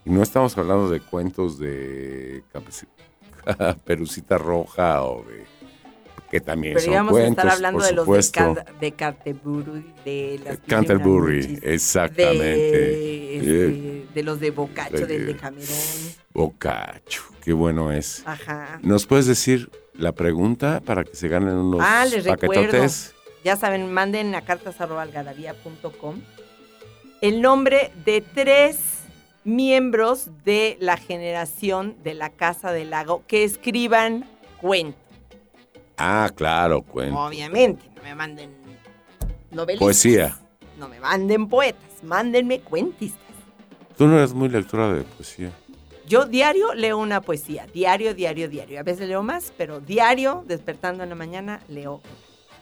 Y 0.05 0.11
no 0.11 0.23
estamos 0.23 0.57
hablando 0.59 0.89
de 0.91 1.01
cuentos 1.01 1.59
de 1.59 2.43
Perucita 3.85 4.39
Roja 4.39 5.03
o 5.03 5.25
de. 5.25 5.45
que 6.31 6.41
también 6.41 6.75
Pero 6.75 6.85
son 6.85 6.93
íbamos 6.93 7.13
cuentos. 7.13 7.39
a 7.39 7.41
estar 7.49 7.55
hablando 7.57 7.79
por 7.79 7.89
de 7.89 7.95
los 7.95 8.07
de. 8.27 8.31
Can- 8.33 8.65
de 8.81 8.93
Canterbury, 8.93 9.95
de 10.05 10.41
las 10.45 10.59
Canterbury, 10.59 11.59
exactamente. 11.63 12.47
De, 12.47 13.37
este, 13.37 13.67
Eh, 13.69 14.07
de 14.15 14.23
los 14.23 14.41
de 14.41 14.51
Bocacho, 14.51 14.97
de- 14.99 15.07
del 15.07 15.27
de 15.27 15.37
Camerón. 15.37 15.69
Bocacho, 16.35 17.23
qué 17.43 17.53
bueno 17.53 17.93
es. 17.93 18.23
Ajá. 18.27 18.79
¿Nos 18.83 19.07
puedes 19.07 19.27
decir 19.27 19.71
la 19.95 20.13
pregunta 20.13 20.83
para 20.85 21.05
que 21.05 21.15
se 21.17 21.29
ganen 21.29 21.55
unos 21.55 21.81
Ah, 21.83 22.05
les 22.05 22.25
recuerdo. 22.25 22.85
Ya 23.47 23.55
saben, 23.55 23.93
manden 23.93 24.35
a 24.35 24.41
cartas.algarabía.com 24.41 26.21
el 27.21 27.41
nombre 27.41 27.93
de 28.05 28.21
tres 28.21 29.05
miembros 29.45 30.31
de 30.45 30.77
la 30.81 30.97
generación 30.97 31.95
de 32.03 32.15
la 32.15 32.31
Casa 32.31 32.73
del 32.73 32.91
Lago 32.91 33.23
que 33.29 33.45
escriban 33.45 34.29
cuentos. 34.61 35.01
Ah, 35.97 36.29
claro, 36.35 36.83
cuento. 36.83 37.17
Obviamente, 37.21 37.89
no 37.95 38.03
me 38.03 38.17
manden 38.17 38.51
novelistas. 39.53 39.87
Poesía. 39.87 40.37
No 40.77 40.89
me 40.89 40.99
manden 40.99 41.49
poetas, 41.49 42.03
mándenme 42.03 42.59
cuentistas. 42.63 43.21
Tú 43.97 44.09
no 44.09 44.19
eres 44.19 44.35
muy 44.35 44.49
lectora 44.49 44.93
de 44.93 45.05
poesía. 45.05 45.53
Yo 46.09 46.27
diario 46.27 46.75
leo 46.75 46.99
una 46.99 47.21
poesía, 47.21 47.69
diario, 47.73 48.13
diario, 48.13 48.49
diario. 48.49 48.81
A 48.81 48.83
veces 48.83 49.07
leo 49.07 49.23
más, 49.23 49.53
pero 49.57 49.79
diario, 49.79 50.43
despertando 50.49 51.05
en 51.05 51.11
la 51.11 51.15
mañana, 51.15 51.61
leo. 51.69 52.03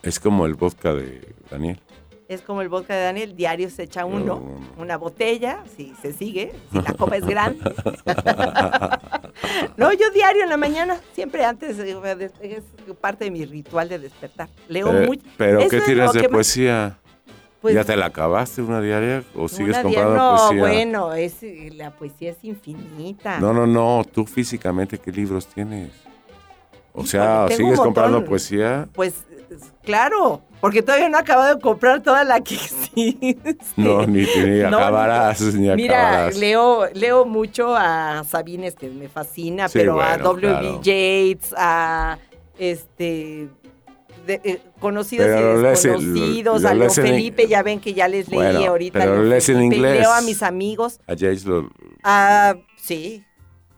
Es 0.05 0.21
como 0.21 0.47
el 0.47 0.55
vodka 0.55 0.95
de 0.95 1.35
Daniel. 1.51 1.81
Es 2.29 2.41
como 2.41 2.63
el 2.63 2.69
vodka 2.71 2.95
de 2.95 3.03
Daniel, 3.03 3.37
diario 3.37 3.69
se 3.69 3.83
echa 3.83 4.05
uno, 4.07 4.19
No, 4.19 4.41
no, 4.41 4.59
no. 4.77 4.83
una 4.83 4.97
botella, 4.97 5.63
si 5.77 5.93
se 6.01 6.13
sigue, 6.15 6.53
si 6.73 6.81
la 6.81 6.95
copa 6.95 7.17
es 7.17 7.27
grande. 7.27 7.61
no, 9.77 9.93
yo 9.93 10.11
diario 10.11 10.43
en 10.45 10.49
la 10.49 10.57
mañana, 10.57 10.99
siempre 11.13 11.45
antes, 11.45 11.79
es 11.79 12.63
parte 13.01 13.25
de 13.27 13.31
mi 13.31 13.45
ritual 13.45 13.89
de 13.89 13.99
despertar. 13.99 14.49
Leo 14.69 14.91
Eh, 15.03 15.07
mucho. 15.07 15.23
Pero 15.37 15.61
Eso 15.61 15.69
¿qué 15.71 15.81
tiras 15.83 16.13
de 16.13 16.29
poesía? 16.29 16.99
Pues, 17.61 17.75
¿Ya 17.75 17.85
te 17.85 17.97
la 17.97 18.07
acabaste 18.07 18.61
una 18.61 18.81
diaria 18.81 19.23
o 19.35 19.49
sigues 19.49 19.79
comprando 19.79 20.15
no, 20.17 20.37
poesía? 20.37 20.61
bueno, 20.61 21.13
es, 21.15 21.43
eh, 21.43 21.71
la 21.75 21.91
poesía 21.91 22.31
es 22.33 22.39
infinita. 22.43 23.39
No, 23.41 23.53
no, 23.55 23.67
no. 23.67 24.05
Tú 24.11 24.27
físicamente, 24.27 24.99
¿qué 24.99 25.11
libros 25.11 25.47
tienes? 25.47 25.91
O 26.93 27.05
sea, 27.07 27.49
¿sigues 27.49 27.81
comprando 27.81 28.25
poesía? 28.25 28.87
Pues 28.93 29.15
es- 29.31 29.34
claro, 29.83 30.43
porque 30.61 30.83
todavía 30.83 31.09
no 31.09 31.17
he 31.19 31.21
acabado 31.21 31.55
de 31.55 31.61
comprar 31.61 32.03
toda 32.03 32.25
la 32.25 32.41
que 32.41 32.55
existe. 32.57 33.37
No, 33.77 34.07
ni, 34.07 34.23
ni 34.23 34.61
No, 34.71 34.79
acabarás, 34.79 35.41
ni 35.55 35.69
Mira, 35.75 36.09
acabarás. 36.09 36.37
leo, 36.37 36.87
leo 36.95 37.25
mucho 37.25 37.75
a 37.77 38.25
Sabines, 38.25 38.75
que 38.75 38.89
me 38.89 39.09
fascina, 39.09 39.69
Sí, 39.69 39.79
pero 39.79 40.01
a 40.01 40.17
W.B. 40.19 40.41
claro. 40.61 40.81
Yates, 40.83 41.55
a 41.57 42.19
este 42.59 43.49
de- 44.27 44.41
eh, 44.43 44.61
conocidos 44.81 45.27
Pero 45.27 45.61
y 45.61 45.63
desconocidos, 45.63 46.63
lo 46.63 46.69
a 46.69 46.73
Leo 46.75 46.85
lees 46.85 46.97
en- 46.99 47.07
Felipe, 47.07 47.47
ya 47.47 47.63
ven 47.63 47.79
que 47.81 47.93
ya 47.93 48.09
les 48.09 48.27
leí 48.29 48.37
Bueno, 48.39 48.61
ahorita. 48.71 48.99
pero 48.99 49.17
lo 49.17 49.25
lees 49.25 49.49
en 49.51 49.63
inglés. 49.65 50.01
Leo 50.01 50.13
a 50.13 50.23
mis 50.23 50.43
amigos. 50.43 50.99
A 51.07 51.13
Jace 51.13 51.43
lo... 51.47 51.69
Ah, 52.03 52.55
sí. 52.77 53.23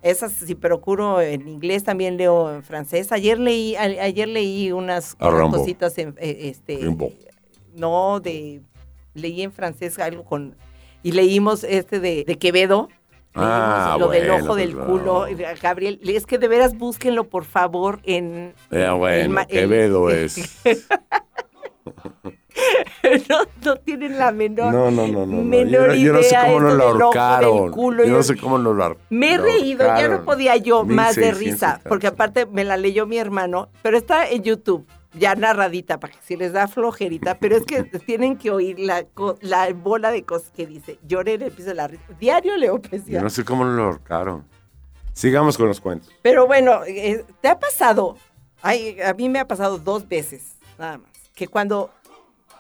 Esas 0.07 0.33
sí 0.33 0.55
procuro 0.55 1.21
en 1.21 1.49
inglés, 1.49 1.83
también 1.83 2.17
leo 2.17 2.55
en 2.55 2.63
francés. 2.63 3.11
Ayer 3.11 3.41
leí, 3.41 3.75
a- 3.75 3.83
ayer 3.83 4.29
leí 4.29 4.71
unas, 4.71 5.17
cositas 5.17 5.99
en 5.99 6.15
eh, 6.19 6.39
este 6.43 6.79
no 7.75 8.21
de 8.21 8.63
leí 9.15 9.43
en 9.43 9.51
francés 9.53 9.99
algo 9.99 10.25
con 10.25 10.55
y 11.03 11.11
leímos 11.11 11.65
este 11.65 11.99
de, 11.99 12.23
de 12.25 12.37
Quevedo. 12.37 12.89
Ah, 13.35 13.97
lo 13.99 14.09
del 14.09 14.31
ojo 14.31 14.55
del 14.55 14.75
pues, 14.75 14.87
culo. 14.87 15.27
no. 15.29 15.37
Gabriel, 15.61 16.01
es 16.05 16.25
que 16.25 16.39
de 16.39 16.49
veras 16.49 16.79
búsquenlo 16.79 17.25
por 17.29 17.45
favor 17.45 18.01
en 18.05 18.55
Eh, 18.71 18.89
bueno, 18.97 19.45
Quevedo 19.49 20.09
es... 20.11 20.57
no, 23.29 23.39
no 23.65 23.77
tienen 23.77 24.19
la 24.19 24.33
menor 24.33 24.73
No, 24.73 24.91
no, 24.91 25.07
no, 25.07 25.27
no. 25.27 25.37
no. 25.37 25.43
menor 25.43 25.71
Yo, 25.71 25.87
no- 25.89 25.95
yo 25.95 26.13
no 26.15 26.23
sé 26.23 26.29
idea 26.29 26.47
cómo 26.47 26.61
nos 26.61 26.75
lo 26.75 26.85
ahorcaron. 26.85 27.71
culo, 27.71 28.03
yo 28.05 28.11
yo- 28.11 28.17
no 28.17 28.23
sé 28.23 28.37
cómo 28.37 28.59
lo 28.59 28.83
ar- 28.85 28.97
Me 29.11 29.35
he 29.35 29.39
reído, 29.39 29.81
ya 29.81 29.87
no 29.87 29.93
ahorcaron. 29.93 30.25
podía 30.25 30.57
yo 30.57 30.85
más 30.85 31.15
de 31.17 31.23
1600 31.33 31.39
risa, 31.39 31.81
porque 31.89 32.07
aparte 32.07 32.47
me 32.47 32.65
la 32.65 32.77
leyó 32.77 33.07
mi 33.07 33.19
hermano, 33.19 33.69
pero 33.83 33.97
está 33.97 34.29
en 34.29 34.43
YouTube, 34.43 34.87
ya 35.15 35.35
narradita, 35.35 35.99
para 36.01 36.13
que 36.13 36.19
si 36.23 36.37
les 36.37 36.53
da 36.53 36.69
flojerita, 36.69 37.39
pero 37.39 37.57
es 37.57 37.65
que 37.65 37.83
tienen 38.07 38.37
que 38.37 38.51
oír 38.51 38.79
la, 38.79 39.07
la 39.41 39.73
bola 39.73 40.11
de 40.11 40.25
cosas 40.25 40.51
que 40.55 40.67
dice. 40.67 40.99
Lloré 41.07 41.35
en 41.35 41.43
el 41.43 41.53
piso 41.53 41.69
de 41.69 41.75
la 41.75 41.89
risa. 41.89 42.03
Diario 42.19 42.57
leo 42.57 42.81
Yo 43.07 43.21
no 43.23 43.31
sé 43.31 43.45
cómo 43.45 43.65
lo 43.65 43.85
ahorcaron. 43.85 44.45
Sigamos 45.13 45.57
con 45.57 45.67
los 45.69 45.81
cuentos. 45.81 46.11
Pero 46.23 46.47
bueno, 46.47 46.81
eh, 46.87 47.25
¿te 47.41 47.49
ha 47.49 47.59
pasado? 47.59 48.17
Ay, 48.61 48.99
a 49.01 49.15
mí 49.15 49.29
me 49.31 49.39
ha 49.39 49.49
pasado 49.49 49.79
dos 49.79 50.07
veces, 50.07 50.57
nada 50.79 50.99
más, 50.99 51.11
que 51.35 51.49
cuando 51.49 51.91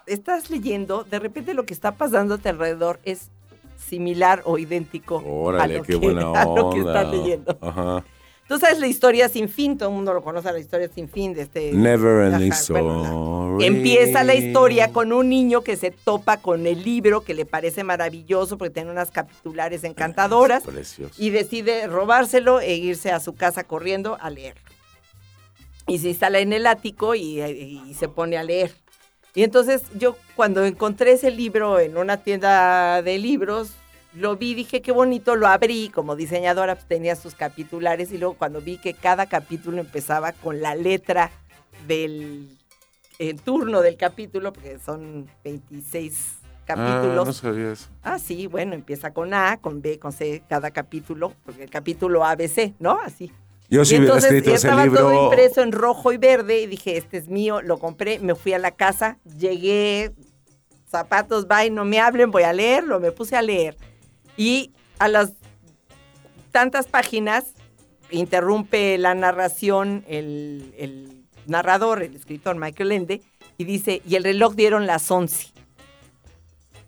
estás 0.06 0.50
leyendo, 0.50 1.04
de 1.04 1.18
repente 1.18 1.54
lo 1.54 1.66
que 1.66 1.74
está 1.74 1.92
pasando 1.92 2.34
a 2.34 2.38
tu 2.38 2.48
alrededor 2.48 3.00
es 3.04 3.30
similar 3.76 4.42
o 4.44 4.58
idéntico 4.58 5.18
a 5.18 5.22
Órale, 5.22 5.78
lo, 5.78 5.82
qué 5.82 5.92
que, 5.92 5.98
buena 5.98 6.30
a 6.34 6.44
lo 6.44 6.70
que 6.70 6.80
onda. 6.80 7.00
estás 7.00 7.14
leyendo. 7.14 7.58
Ajá. 7.60 8.04
Tú 8.48 8.60
sabes 8.60 8.78
la 8.78 8.86
historia 8.86 9.28
sin 9.28 9.48
fin, 9.48 9.76
todo 9.76 9.88
el 9.88 9.96
mundo 9.96 10.14
lo 10.14 10.22
conoce, 10.22 10.52
la 10.52 10.60
historia 10.60 10.88
sin 10.88 11.08
fin 11.08 11.34
de 11.34 11.42
este... 11.42 11.72
Never 11.72 12.32
ending 12.32 12.52
bueno, 12.68 13.02
story. 13.02 13.66
Empieza 13.66 14.22
la 14.22 14.36
historia 14.36 14.92
con 14.92 15.12
un 15.12 15.28
niño 15.28 15.62
que 15.62 15.74
se 15.74 15.90
topa 15.90 16.36
con 16.36 16.64
el 16.68 16.84
libro 16.84 17.22
que 17.22 17.34
le 17.34 17.44
parece 17.44 17.82
maravilloso 17.82 18.56
porque 18.56 18.72
tiene 18.72 18.92
unas 18.92 19.10
capitulares 19.10 19.82
encantadoras 19.82 20.62
Precioso. 20.62 21.12
y 21.18 21.30
decide 21.30 21.88
robárselo 21.88 22.60
e 22.60 22.76
irse 22.76 23.10
a 23.10 23.18
su 23.18 23.34
casa 23.34 23.64
corriendo 23.64 24.16
a 24.20 24.30
leer. 24.30 24.54
Y 25.88 25.98
se 25.98 26.10
instala 26.10 26.38
en 26.38 26.52
el 26.52 26.68
ático 26.68 27.16
y, 27.16 27.40
y 27.42 27.94
se 27.94 28.06
pone 28.08 28.36
a 28.36 28.44
leer. 28.44 28.72
Y 29.36 29.44
entonces 29.44 29.82
yo 29.94 30.16
cuando 30.34 30.64
encontré 30.64 31.12
ese 31.12 31.30
libro 31.30 31.78
en 31.78 31.98
una 31.98 32.16
tienda 32.16 33.02
de 33.02 33.18
libros, 33.18 33.70
lo 34.14 34.36
vi, 34.36 34.54
dije 34.54 34.80
qué 34.80 34.92
bonito, 34.92 35.36
lo 35.36 35.46
abrí 35.46 35.90
como 35.90 36.16
diseñadora, 36.16 36.74
pues 36.74 36.88
tenía 36.88 37.14
sus 37.16 37.34
capitulares 37.34 38.10
y 38.12 38.18
luego 38.18 38.32
cuando 38.32 38.62
vi 38.62 38.78
que 38.78 38.94
cada 38.94 39.26
capítulo 39.26 39.78
empezaba 39.78 40.32
con 40.32 40.62
la 40.62 40.74
letra 40.74 41.30
del 41.86 42.48
el 43.18 43.40
turno 43.40 43.82
del 43.82 43.98
capítulo, 43.98 44.54
porque 44.54 44.78
son 44.78 45.28
26 45.44 46.38
capítulos. 46.64 47.20
Ah, 47.20 47.24
no 47.26 47.32
sabía 47.32 47.72
eso. 47.72 47.88
Ah, 48.02 48.18
sí, 48.18 48.46
bueno, 48.46 48.74
empieza 48.74 49.12
con 49.12 49.34
A, 49.34 49.58
con 49.58 49.82
B, 49.82 49.98
con 49.98 50.12
C, 50.12 50.42
cada 50.48 50.70
capítulo, 50.70 51.34
porque 51.44 51.64
el 51.64 51.70
capítulo 51.70 52.24
ABC, 52.24 52.74
¿no? 52.78 52.98
Así. 53.04 53.30
Yo 53.68 53.82
y 53.82 53.86
sí 53.86 53.96
hubiera 53.96 54.14
entonces 54.14 54.32
escrito 54.32 54.54
ese 54.54 54.68
estaba 54.68 54.84
todo 54.84 55.10
libro. 55.10 55.24
impreso 55.24 55.62
en 55.62 55.72
rojo 55.72 56.12
y 56.12 56.16
verde 56.18 56.60
y 56.60 56.66
dije, 56.66 56.96
este 56.96 57.16
es 57.16 57.28
mío, 57.28 57.62
lo 57.62 57.78
compré, 57.78 58.18
me 58.20 58.34
fui 58.34 58.52
a 58.52 58.58
la 58.58 58.70
casa, 58.70 59.18
llegué, 59.38 60.12
zapatos, 60.88 61.48
bye, 61.48 61.70
no 61.70 61.84
me 61.84 62.00
hablen, 62.00 62.30
voy 62.30 62.44
a 62.44 62.52
leerlo, 62.52 63.00
me 63.00 63.10
puse 63.12 63.36
a 63.36 63.42
leer. 63.42 63.76
Y 64.36 64.72
a 64.98 65.08
las 65.08 65.32
tantas 66.52 66.86
páginas 66.86 67.54
interrumpe 68.10 68.96
la 68.98 69.14
narración 69.14 70.04
el, 70.06 70.72
el 70.78 71.24
narrador, 71.46 72.02
el 72.02 72.14
escritor 72.14 72.56
Michael 72.56 72.92
Ende, 72.92 73.22
y 73.58 73.64
dice, 73.64 74.00
y 74.06 74.14
el 74.14 74.24
reloj 74.24 74.54
dieron 74.54 74.86
las 74.86 75.10
11. 75.10 75.48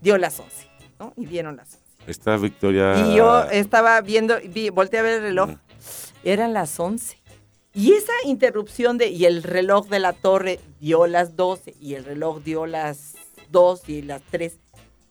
Dio 0.01 0.17
las 0.17 0.39
11, 0.39 0.67
¿no? 0.99 1.13
Y 1.17 1.25
dieron 1.25 1.57
las 1.57 1.73
11. 1.73 1.79
Está 2.07 2.37
Victoria. 2.37 2.95
Y 3.05 3.15
yo 3.17 3.43
estaba 3.51 3.99
viendo, 4.01 4.37
vi, 4.45 4.69
volteé 4.69 4.99
a 4.99 5.03
ver 5.03 5.13
el 5.17 5.21
reloj, 5.21 5.49
Ujú. 5.49 5.59
Eran 6.23 6.53
las 6.53 6.79
11. 6.79 7.17
Y 7.73 7.93
esa 7.93 8.13
interrupción 8.25 8.97
de, 8.97 9.07
y 9.09 9.25
el 9.25 9.43
reloj 9.43 9.87
de 9.87 9.99
la 9.99 10.13
torre 10.13 10.59
dio 10.79 11.07
las 11.07 11.35
12, 11.35 11.75
y 11.79 11.93
el 11.93 12.03
reloj 12.05 12.41
dio 12.43 12.65
las 12.65 13.15
2 13.51 13.87
y 13.89 14.01
las 14.01 14.21
3, 14.31 14.57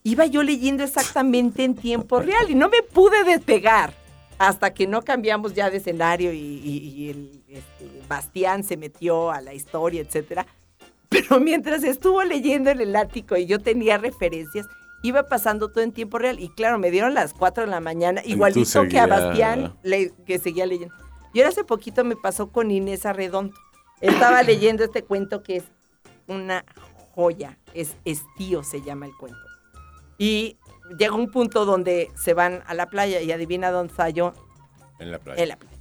iba 0.02 0.26
yo 0.26 0.42
leyendo 0.42 0.82
exactamente 0.84 1.64
en 1.64 1.74
tiempo 1.74 2.20
real 2.20 2.50
y 2.50 2.54
no 2.54 2.68
me 2.68 2.82
pude 2.82 3.24
despegar 3.24 3.94
hasta 4.38 4.72
que 4.72 4.86
no 4.86 5.02
cambiamos 5.02 5.54
ya 5.54 5.70
de 5.70 5.78
escenario 5.78 6.32
y, 6.32 6.38
y- 6.38 7.42
este, 7.48 8.02
Bastián 8.08 8.62
se 8.64 8.76
metió 8.76 9.30
a 9.30 9.40
la 9.40 9.54
historia, 9.54 10.00
etcétera. 10.00 10.46
Pero 11.08 11.40
mientras 11.40 11.82
estuvo 11.84 12.22
leyendo 12.22 12.70
en 12.70 12.80
el 12.80 12.94
ático 12.94 13.36
y 13.36 13.46
yo 13.46 13.58
tenía 13.58 13.98
referencias, 13.98 14.66
iba 15.02 15.24
pasando 15.24 15.70
todo 15.70 15.82
en 15.82 15.92
tiempo 15.92 16.18
real. 16.18 16.40
Y 16.40 16.48
claro, 16.48 16.78
me 16.78 16.90
dieron 16.90 17.14
las 17.14 17.34
4 17.34 17.64
de 17.64 17.70
la 17.70 17.80
mañana, 17.80 18.22
igualito 18.24 18.88
que 18.88 18.98
a 18.98 19.06
Bastián, 19.06 19.76
que 20.26 20.38
seguía 20.38 20.66
leyendo. 20.66 20.94
Y 21.32 21.40
ahora 21.40 21.50
hace 21.50 21.64
poquito 21.64 22.04
me 22.04 22.16
pasó 22.16 22.50
con 22.50 22.70
Inés 22.70 23.06
Arredondo. 23.06 23.54
Estaba 24.00 24.42
leyendo 24.44 24.84
este 24.84 25.02
cuento 25.02 25.42
que 25.42 25.56
es 25.56 25.64
una 26.26 26.64
joya, 27.14 27.58
es 27.74 27.96
Estío 28.04 28.62
se 28.62 28.82
llama 28.82 29.06
el 29.06 29.16
cuento. 29.16 29.38
Y 30.18 30.56
llega 30.98 31.14
un 31.14 31.30
punto 31.30 31.64
donde 31.64 32.10
se 32.16 32.34
van 32.34 32.62
a 32.66 32.74
la 32.74 32.86
playa 32.88 33.20
y 33.20 33.32
adivina 33.32 33.70
dónde 33.70 33.90
está 33.90 34.08
yo. 34.10 34.32
En 34.98 35.12
la 35.12 35.18
playa. 35.18 35.42
En 35.42 35.48
la 35.48 35.56
playa. 35.56 35.78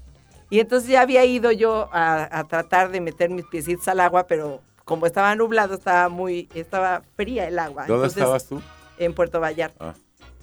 Y 0.49 0.59
entonces 0.59 0.89
ya 0.89 1.01
había 1.01 1.25
ido 1.25 1.51
yo 1.51 1.89
a, 1.91 2.45
tratar 2.47 2.89
de 2.91 3.01
meter 3.01 3.29
mis 3.29 3.45
piecitos 3.45 3.87
al 3.87 3.99
agua, 3.99 4.27
pero 4.27 4.61
como 4.85 5.05
estaba 5.05 5.35
nublado, 5.35 5.75
estaba 5.75 6.07
muy, 6.07 6.47
estaba 6.53 7.01
fría 7.15 7.47
el 7.47 7.59
agua. 7.59 7.85
¿Dónde 7.85 8.07
estabas 8.07 8.47
tú? 8.47 8.61
En 8.97 9.13
Puerto 9.13 9.39
Vallarta. 9.39 9.91
Ah. 9.91 9.95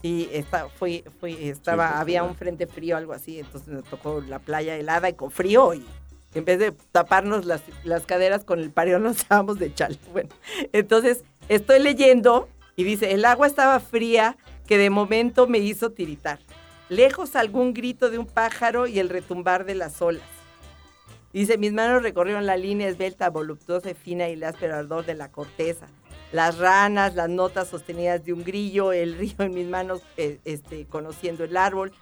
Y 0.03 0.29
estaba, 0.33 0.69
fui, 0.69 1.03
fui, 1.19 1.49
estaba, 1.49 1.99
había 1.99 2.23
un 2.25 2.35
frente 2.35 2.67
frío, 2.67 2.97
algo 2.97 3.15
así, 3.15 3.41
entonces 3.41 3.69
me 3.69 3.83
tocó 3.83 4.21
la 4.21 4.39
playa 4.39 4.77
helada 4.77 5.09
y 5.09 5.15
con 5.15 5.31
frío 5.31 5.73
y 5.73 5.85
en 6.35 6.45
vez 6.45 6.59
de 6.59 6.73
taparnos 6.93 7.47
las, 7.47 7.63
las 7.85 8.05
caderas 8.05 8.45
con 8.45 8.59
el 8.59 8.71
pareón 8.71 9.03
nos 9.05 9.19
estábamos 9.19 9.59
de 9.59 9.73
chal. 9.73 9.99
Bueno, 10.13 10.31
entonces 10.73 11.25
estoy 11.49 11.79
leyendo 11.81 12.49
y 12.77 12.85
dice, 12.85 13.13
el 13.13 13.25
agua 13.25 13.47
estaba 13.47 13.81
fría 13.81 14.37
que 14.67 14.79
de 14.79 14.91
momento 14.91 15.47
me 15.47 15.59
hizo 15.59 15.93
tiritar. 15.93 16.39
Lejos 16.89 17.37
algún 17.37 17.73
grito 17.73 18.11
de 18.11 18.19
un 18.19 18.27
pájaro 18.27 18.87
y 18.87 18.99
el 18.99 19.09
retumbar 19.09 19.65
de 19.65 19.75
las 19.75 20.03
olas. 20.03 20.23
Dice, 21.33 21.59
mis 21.59 21.73
manos 21.73 22.03
recorrieron 22.03 22.47
la 22.47 22.57
línea 22.57 22.89
esbelta, 22.89 23.29
voluptuosa 23.31 23.91
y 23.91 23.95
fina 23.95 24.29
y 24.29 24.35
el 24.35 24.45
áspero 24.45 24.77
ardor 24.77 25.05
de 25.05 25.15
la 25.15 25.33
corteza. 25.33 25.89
Las 26.35 26.59
ranas, 26.59 27.15
las 27.15 27.29
notas 27.29 27.69
sostenidas 27.69 28.25
de 28.25 28.33
un 28.33 28.43
grillo, 28.43 28.93
el 28.93 29.17
río 29.17 29.37
en 29.39 29.55
mis 29.55 29.69
manos 29.69 30.03
eh, 30.17 30.41
este, 30.45 30.85
conociendo 30.87 31.45
el 31.45 31.57
árbol, 31.57 31.93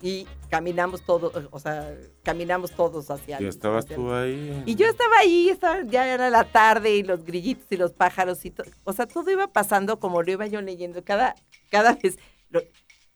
y 0.00 0.26
caminamos 0.48 1.02
todos, 1.02 1.32
o 1.50 1.58
sea, 1.58 1.94
caminamos 2.22 2.70
todos 2.70 3.10
hacia... 3.10 3.40
¿Y 3.42 3.46
estabas 3.46 3.84
tú 3.84 4.10
ahí? 4.10 4.62
Y 4.64 4.74
yo 4.74 4.86
estaba 4.86 5.18
ahí, 5.18 5.50
estaba, 5.50 5.82
ya 5.82 6.06
era 6.06 6.30
la 6.30 6.44
tarde 6.44 6.96
y 6.96 7.02
los 7.02 7.24
grillitos 7.24 7.66
y 7.70 7.76
los 7.76 7.92
pájaros 7.92 8.42
y 8.46 8.50
todo, 8.50 8.70
o 8.84 8.92
sea, 8.94 9.06
todo 9.06 9.30
iba 9.30 9.48
pasando 9.48 10.00
como 10.00 10.22
lo 10.22 10.32
iba 10.32 10.46
yo 10.46 10.62
leyendo, 10.62 11.04
cada, 11.04 11.34
cada 11.70 11.92
vez 11.92 12.18
lo, 12.48 12.62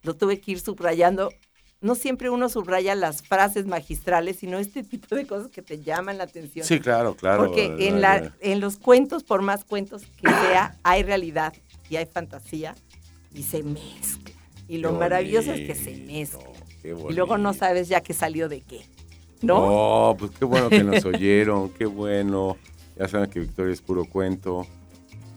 lo 0.03 0.17
tuve 0.17 0.39
que 0.39 0.53
ir 0.53 0.61
subrayando. 0.61 1.31
No 1.81 1.95
siempre 1.95 2.29
uno 2.29 2.49
subraya 2.49 2.95
las 2.95 3.23
frases 3.23 3.67
magistrales, 3.67 4.37
sino 4.37 4.59
este 4.59 4.83
tipo 4.83 5.15
de 5.15 5.27
cosas 5.27 5.49
que 5.49 5.63
te 5.63 5.81
llaman 5.81 6.19
la 6.19 6.25
atención. 6.25 6.67
Sí, 6.67 6.81
claro, 6.81 7.15
claro. 7.15 7.45
Porque 7.45 7.89
en, 7.89 8.01
la, 8.01 8.35
en 8.41 8.61
los 8.61 8.79
cuentos, 8.79 9.23
por 9.23 9.43
más 9.43 9.65
cuentos 9.65 10.03
que 10.21 10.29
sea, 10.29 10.77
hay 10.83 11.05
realidad 11.05 11.55
y 11.89 11.97
hay 11.97 12.07
fantasía 12.07 12.75
y 13.33 13.45
se 13.45 13.63
mezclan. 13.63 14.37
Y 14.67 14.79
lo 14.79 14.93
maravilloso 14.93 15.53
es 15.53 15.67
que 15.67 15.75
se 15.75 15.97
mezclan 15.99 16.59
y 16.83 17.13
luego 17.13 17.39
no 17.39 17.55
sabes 17.55 17.89
ya 17.89 18.01
qué 18.01 18.15
salió 18.15 18.49
de 18.49 18.61
qué. 18.61 18.83
¿No? 19.43 20.11
No, 20.11 20.17
pues 20.17 20.33
qué 20.33 20.45
bueno 20.45 20.69
que 20.69 20.83
nos 20.83 21.05
oyeron, 21.05 21.71
qué 21.71 21.87
bueno. 21.87 22.57
Ya 22.97 23.09
saben 23.09 23.31
que 23.31 23.41
Victoria 23.41 23.73
es 23.73 23.81
puro 23.81 24.05
cuento. 24.05 24.67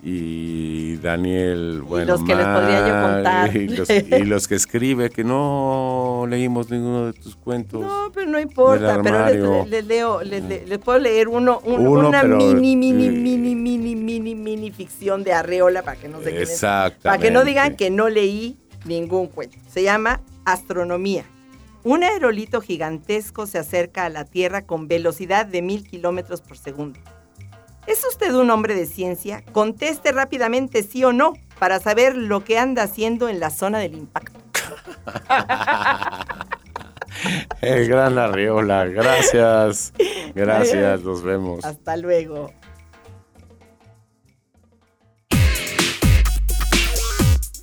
Y 0.04 0.98
Daniel, 0.98 1.84
bueno, 1.84 2.06
y 2.06 2.08
los 2.08 2.24
que 2.24 2.36
les 2.36 2.46
podría 2.46 2.88
yo 2.88 3.14
contar. 3.14 3.56
Y 3.56 4.26
los, 4.26 4.48
que 4.48 4.56
escribe, 4.56 5.12
que 5.12 5.24
no 5.24 6.26
leímos 6.28 6.72
ninguno 6.72 7.06
de 7.06 7.14
tus 7.14 7.36
cuentos. 7.36 7.82
No, 7.82 8.12
pero 8.12 8.28
no 8.28 8.40
importa, 8.40 9.00
pero 9.04 9.64
les, 9.68 9.86
leo, 9.86 10.24
les, 10.24 10.80
puedo 10.80 10.98
leer 10.98 11.28
uno, 11.28 11.60
una 11.60 12.24
mini, 12.24 12.76
mini, 12.76 13.10
mini, 13.12 13.56
mini, 13.56 13.96
mini, 13.96 14.36
mini 14.36 14.72
ficción 14.72 15.24
de 15.24 15.34
Arreola 15.34 15.84
para 15.84 16.00
que 16.00 16.08
no 16.08 16.20
se 16.22 16.32
queden, 16.32 16.94
para 17.04 17.18
que 17.20 17.30
no 17.30 17.44
digan 17.46 17.76
que 17.76 17.92
no 17.92 18.10
leí 18.10 18.58
ningún 18.86 19.28
cuento. 19.28 19.58
Se 19.70 19.84
llama 19.84 20.22
Astronomía. 20.46 21.26
Un 21.84 22.04
aerolito 22.04 22.62
gigantesco 22.62 23.46
se 23.46 23.60
acerca 23.60 24.06
a 24.06 24.10
la 24.10 24.26
Tierra 24.26 24.64
con 24.64 24.88
velocidad 24.88 25.46
de 25.46 25.62
mil 25.62 25.88
kilómetros 25.88 26.42
por 26.42 26.58
segundo. 26.58 27.00
¿Es 27.88 28.06
usted 28.06 28.34
un 28.34 28.50
hombre 28.52 28.76
de 28.76 28.86
ciencia? 28.86 29.44
Conteste 29.52 30.12
rápidamente 30.12 30.84
sí 30.84 31.04
o 31.04 31.14
no 31.14 31.34
para 31.60 31.80
saber 31.80 32.16
lo 32.16 32.44
que 32.44 32.60
anda 32.60 32.84
haciendo 32.84 33.28
en 33.30 33.40
la 33.40 33.50
zona 33.50 33.80
del 33.80 33.96
impacto. 33.96 34.40
El 37.62 37.88
gran 37.88 38.18
Arriola, 38.18 38.86
gracias. 38.86 39.94
Gracias, 40.34 41.02
nos 41.02 41.22
vemos. 41.22 41.64
Hasta 41.66 41.98
luego. 41.98 42.52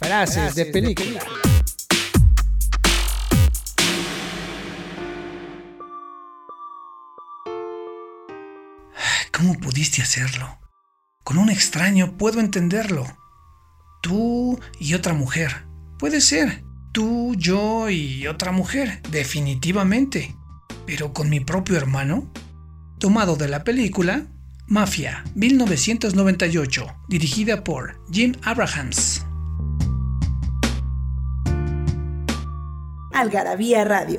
Frases 0.01 0.55
de 0.55 0.67
película. 0.67 1.21
¿Cómo 9.39 9.55
pudiste 9.55 10.03
hacerlo? 10.03 10.59
Con 11.23 11.39
un 11.39 11.49
extraño 11.49 12.17
puedo 12.17 12.41
entenderlo. 12.41 13.07
Tú 14.03 14.59
y 14.81 14.95
otra 14.95 15.15
mujer. 15.15 15.65
Puede 15.97 16.21
ser. 16.21 16.65
Tú, 16.91 17.37
yo 17.37 17.89
y 17.89 18.27
otra 18.27 18.51
mujer. 18.51 19.01
Definitivamente. 19.13 20.35
Pero 20.87 21.13
con 21.13 21.31
mi 21.31 21.39
propio 21.39 21.77
hermano. 21.77 22.33
Tomado 22.99 23.37
de 23.37 23.47
la 23.47 23.63
película 23.63 24.27
Mafia, 24.67 25.23
1998, 25.37 26.87
dirigida 27.09 27.63
por 27.63 28.03
Jim 28.11 28.35
Abrahams. 28.43 29.25
Algarabía 33.13 33.85
Radio. 33.85 34.19